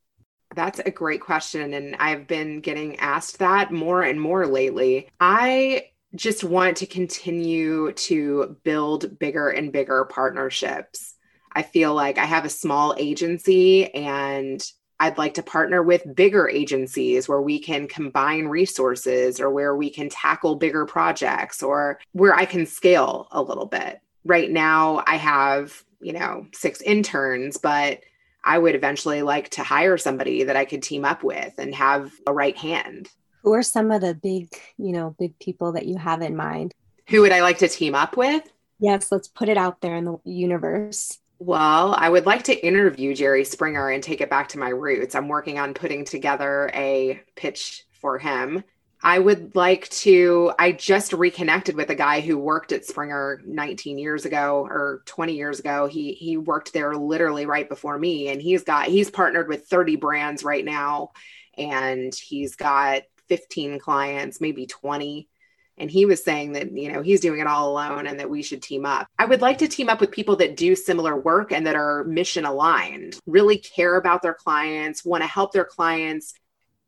That's 0.54 0.78
a 0.78 0.90
great 0.92 1.20
question. 1.20 1.74
And 1.74 1.96
I've 1.96 2.28
been 2.28 2.60
getting 2.60 3.00
asked 3.00 3.40
that 3.40 3.72
more 3.72 4.02
and 4.02 4.20
more 4.20 4.46
lately. 4.46 5.08
I 5.18 5.86
just 6.14 6.44
want 6.44 6.76
to 6.78 6.86
continue 6.86 7.92
to 7.92 8.56
build 8.62 9.18
bigger 9.18 9.48
and 9.48 9.72
bigger 9.72 10.04
partnerships. 10.04 11.15
I 11.56 11.62
feel 11.62 11.94
like 11.94 12.18
I 12.18 12.26
have 12.26 12.44
a 12.44 12.50
small 12.50 12.94
agency 12.98 13.92
and 13.94 14.62
I'd 15.00 15.16
like 15.16 15.32
to 15.34 15.42
partner 15.42 15.82
with 15.82 16.14
bigger 16.14 16.50
agencies 16.50 17.30
where 17.30 17.40
we 17.40 17.58
can 17.58 17.88
combine 17.88 18.44
resources 18.44 19.40
or 19.40 19.48
where 19.48 19.74
we 19.74 19.88
can 19.88 20.10
tackle 20.10 20.56
bigger 20.56 20.84
projects 20.84 21.62
or 21.62 21.98
where 22.12 22.34
I 22.34 22.44
can 22.44 22.66
scale 22.66 23.26
a 23.30 23.40
little 23.40 23.64
bit. 23.64 24.00
Right 24.22 24.50
now, 24.50 25.02
I 25.06 25.16
have, 25.16 25.82
you 25.98 26.12
know, 26.12 26.46
six 26.52 26.82
interns, 26.82 27.56
but 27.56 28.00
I 28.44 28.58
would 28.58 28.74
eventually 28.74 29.22
like 29.22 29.48
to 29.52 29.62
hire 29.62 29.96
somebody 29.96 30.44
that 30.44 30.56
I 30.56 30.66
could 30.66 30.82
team 30.82 31.06
up 31.06 31.24
with 31.24 31.54
and 31.56 31.74
have 31.74 32.12
a 32.26 32.34
right 32.34 32.56
hand. 32.56 33.08
Who 33.44 33.54
are 33.54 33.62
some 33.62 33.90
of 33.90 34.02
the 34.02 34.12
big, 34.12 34.54
you 34.76 34.92
know, 34.92 35.16
big 35.18 35.38
people 35.38 35.72
that 35.72 35.86
you 35.86 35.96
have 35.96 36.20
in 36.20 36.36
mind? 36.36 36.74
Who 37.08 37.22
would 37.22 37.32
I 37.32 37.40
like 37.40 37.58
to 37.58 37.68
team 37.68 37.94
up 37.94 38.14
with? 38.14 38.42
Yes, 38.78 39.10
let's 39.10 39.28
put 39.28 39.48
it 39.48 39.56
out 39.56 39.80
there 39.80 39.96
in 39.96 40.04
the 40.04 40.18
universe. 40.24 41.18
Well, 41.38 41.94
I 41.98 42.08
would 42.08 42.24
like 42.24 42.44
to 42.44 42.66
interview 42.66 43.14
Jerry 43.14 43.44
Springer 43.44 43.90
and 43.90 44.02
take 44.02 44.20
it 44.20 44.30
back 44.30 44.48
to 44.50 44.58
my 44.58 44.70
roots. 44.70 45.14
I'm 45.14 45.28
working 45.28 45.58
on 45.58 45.74
putting 45.74 46.04
together 46.04 46.70
a 46.72 47.20
pitch 47.34 47.84
for 47.92 48.18
him. 48.18 48.64
I 49.02 49.18
would 49.18 49.54
like 49.54 49.88
to. 49.90 50.52
I 50.58 50.72
just 50.72 51.12
reconnected 51.12 51.76
with 51.76 51.90
a 51.90 51.94
guy 51.94 52.20
who 52.20 52.38
worked 52.38 52.72
at 52.72 52.86
Springer 52.86 53.42
19 53.44 53.98
years 53.98 54.24
ago 54.24 54.66
or 54.68 55.02
20 55.04 55.34
years 55.34 55.60
ago. 55.60 55.86
He 55.86 56.12
he 56.14 56.38
worked 56.38 56.72
there 56.72 56.96
literally 56.96 57.44
right 57.44 57.68
before 57.68 57.98
me, 57.98 58.28
and 58.28 58.40
he's 58.40 58.64
got 58.64 58.86
he's 58.86 59.10
partnered 59.10 59.48
with 59.48 59.66
30 59.66 59.96
brands 59.96 60.42
right 60.42 60.64
now, 60.64 61.10
and 61.58 62.14
he's 62.14 62.56
got 62.56 63.02
15 63.28 63.78
clients, 63.78 64.40
maybe 64.40 64.66
20 64.66 65.28
and 65.78 65.90
he 65.90 66.06
was 66.06 66.22
saying 66.22 66.52
that 66.52 66.72
you 66.72 66.92
know 66.92 67.02
he's 67.02 67.20
doing 67.20 67.40
it 67.40 67.46
all 67.46 67.70
alone 67.70 68.06
and 68.06 68.18
that 68.18 68.30
we 68.30 68.42
should 68.42 68.62
team 68.62 68.86
up. 68.86 69.08
I 69.18 69.26
would 69.26 69.40
like 69.42 69.58
to 69.58 69.68
team 69.68 69.88
up 69.88 70.00
with 70.00 70.10
people 70.10 70.36
that 70.36 70.56
do 70.56 70.74
similar 70.74 71.16
work 71.16 71.52
and 71.52 71.66
that 71.66 71.76
are 71.76 72.04
mission 72.04 72.44
aligned 72.44 73.18
really 73.26 73.58
care 73.58 73.96
about 73.96 74.22
their 74.22 74.34
clients 74.34 75.04
want 75.04 75.22
to 75.22 75.28
help 75.28 75.52
their 75.52 75.64
clients 75.64 76.34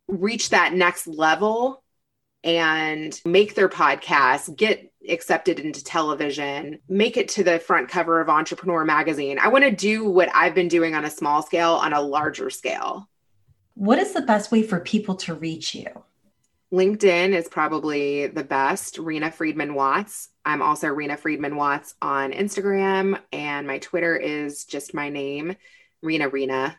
reach 0.06 0.50
that 0.50 0.72
next 0.72 1.06
level 1.06 1.82
and 2.44 3.20
make 3.24 3.54
their 3.54 3.68
podcast 3.68 4.56
get 4.56 4.92
accepted 5.08 5.58
into 5.58 5.82
television 5.82 6.78
make 6.88 7.16
it 7.16 7.28
to 7.28 7.42
the 7.42 7.58
front 7.58 7.88
cover 7.88 8.20
of 8.20 8.28
entrepreneur 8.28 8.84
magazine. 8.84 9.38
I 9.38 9.48
want 9.48 9.64
to 9.64 9.70
do 9.70 10.08
what 10.08 10.30
i've 10.34 10.54
been 10.54 10.68
doing 10.68 10.94
on 10.94 11.04
a 11.04 11.10
small 11.10 11.42
scale 11.42 11.72
on 11.72 11.92
a 11.92 12.00
larger 12.00 12.50
scale. 12.50 13.08
What 13.74 13.98
is 13.98 14.12
the 14.12 14.22
best 14.22 14.50
way 14.50 14.62
for 14.62 14.80
people 14.80 15.16
to 15.16 15.34
reach 15.34 15.74
you 15.74 16.04
LinkedIn 16.72 17.32
is 17.32 17.48
probably 17.48 18.26
the 18.26 18.44
best. 18.44 18.98
Rena 18.98 19.30
Friedman 19.30 19.74
Watts. 19.74 20.28
I'm 20.44 20.60
also 20.60 20.88
Rena 20.88 21.16
Friedman 21.16 21.56
Watts 21.56 21.94
on 22.02 22.32
Instagram, 22.32 23.18
and 23.32 23.66
my 23.66 23.78
Twitter 23.78 24.16
is 24.16 24.64
just 24.64 24.92
my 24.92 25.08
name, 25.08 25.56
Rena 26.02 26.28
Rena. 26.28 26.78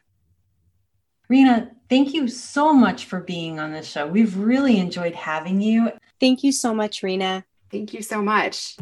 Rena, 1.27 1.71
thank 1.89 2.13
you 2.13 2.27
so 2.27 2.73
much 2.73 3.05
for 3.05 3.19
being 3.19 3.59
on 3.59 3.71
the 3.71 3.83
show. 3.83 4.07
We've 4.07 4.37
really 4.37 4.77
enjoyed 4.77 5.15
having 5.15 5.61
you. 5.61 5.91
Thank 6.19 6.43
you 6.43 6.51
so 6.51 6.73
much, 6.73 7.01
Rena. 7.03 7.45
Thank 7.71 7.93
you 7.93 8.01
so 8.01 8.21
much. 8.21 8.77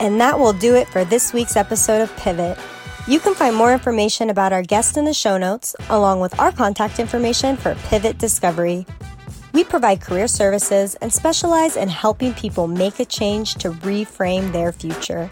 And 0.00 0.20
that 0.20 0.38
will 0.38 0.52
do 0.52 0.74
it 0.74 0.88
for 0.88 1.04
this 1.04 1.32
week's 1.32 1.56
episode 1.56 2.00
of 2.00 2.16
Pivot. 2.16 2.58
You 3.06 3.20
can 3.20 3.34
find 3.34 3.54
more 3.54 3.72
information 3.72 4.30
about 4.30 4.52
our 4.52 4.62
guest 4.62 4.96
in 4.96 5.04
the 5.04 5.14
show 5.14 5.36
notes, 5.36 5.76
along 5.90 6.20
with 6.20 6.38
our 6.40 6.50
contact 6.50 6.98
information 6.98 7.56
for 7.56 7.74
Pivot 7.86 8.18
Discovery. 8.18 8.86
We 9.54 9.62
provide 9.62 10.00
career 10.00 10.26
services 10.26 10.96
and 10.96 11.12
specialize 11.12 11.76
in 11.76 11.88
helping 11.88 12.34
people 12.34 12.66
make 12.66 12.98
a 12.98 13.04
change 13.04 13.54
to 13.56 13.70
reframe 13.70 14.50
their 14.50 14.72
future. 14.72 15.30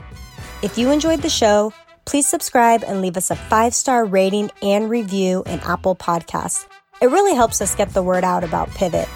If 0.62 0.78
you 0.78 0.92
enjoyed 0.92 1.22
the 1.22 1.28
show, 1.28 1.72
please 2.04 2.28
subscribe 2.28 2.84
and 2.84 3.00
leave 3.02 3.16
us 3.16 3.32
a 3.32 3.36
five 3.36 3.74
star 3.74 4.04
rating 4.04 4.52
and 4.62 4.88
review 4.88 5.42
in 5.46 5.58
Apple 5.60 5.96
Podcasts. 5.96 6.66
It 7.00 7.10
really 7.10 7.34
helps 7.34 7.60
us 7.60 7.74
get 7.74 7.92
the 7.94 8.02
word 8.04 8.22
out 8.22 8.44
about 8.44 8.70
Pivot. 8.70 9.08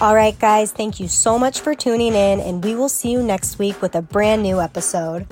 All 0.00 0.16
right, 0.16 0.36
guys, 0.36 0.72
thank 0.72 0.98
you 0.98 1.06
so 1.06 1.38
much 1.38 1.60
for 1.60 1.76
tuning 1.76 2.14
in, 2.14 2.40
and 2.40 2.64
we 2.64 2.74
will 2.74 2.88
see 2.88 3.12
you 3.12 3.22
next 3.22 3.60
week 3.60 3.80
with 3.80 3.94
a 3.94 4.02
brand 4.02 4.42
new 4.42 4.60
episode. 4.60 5.24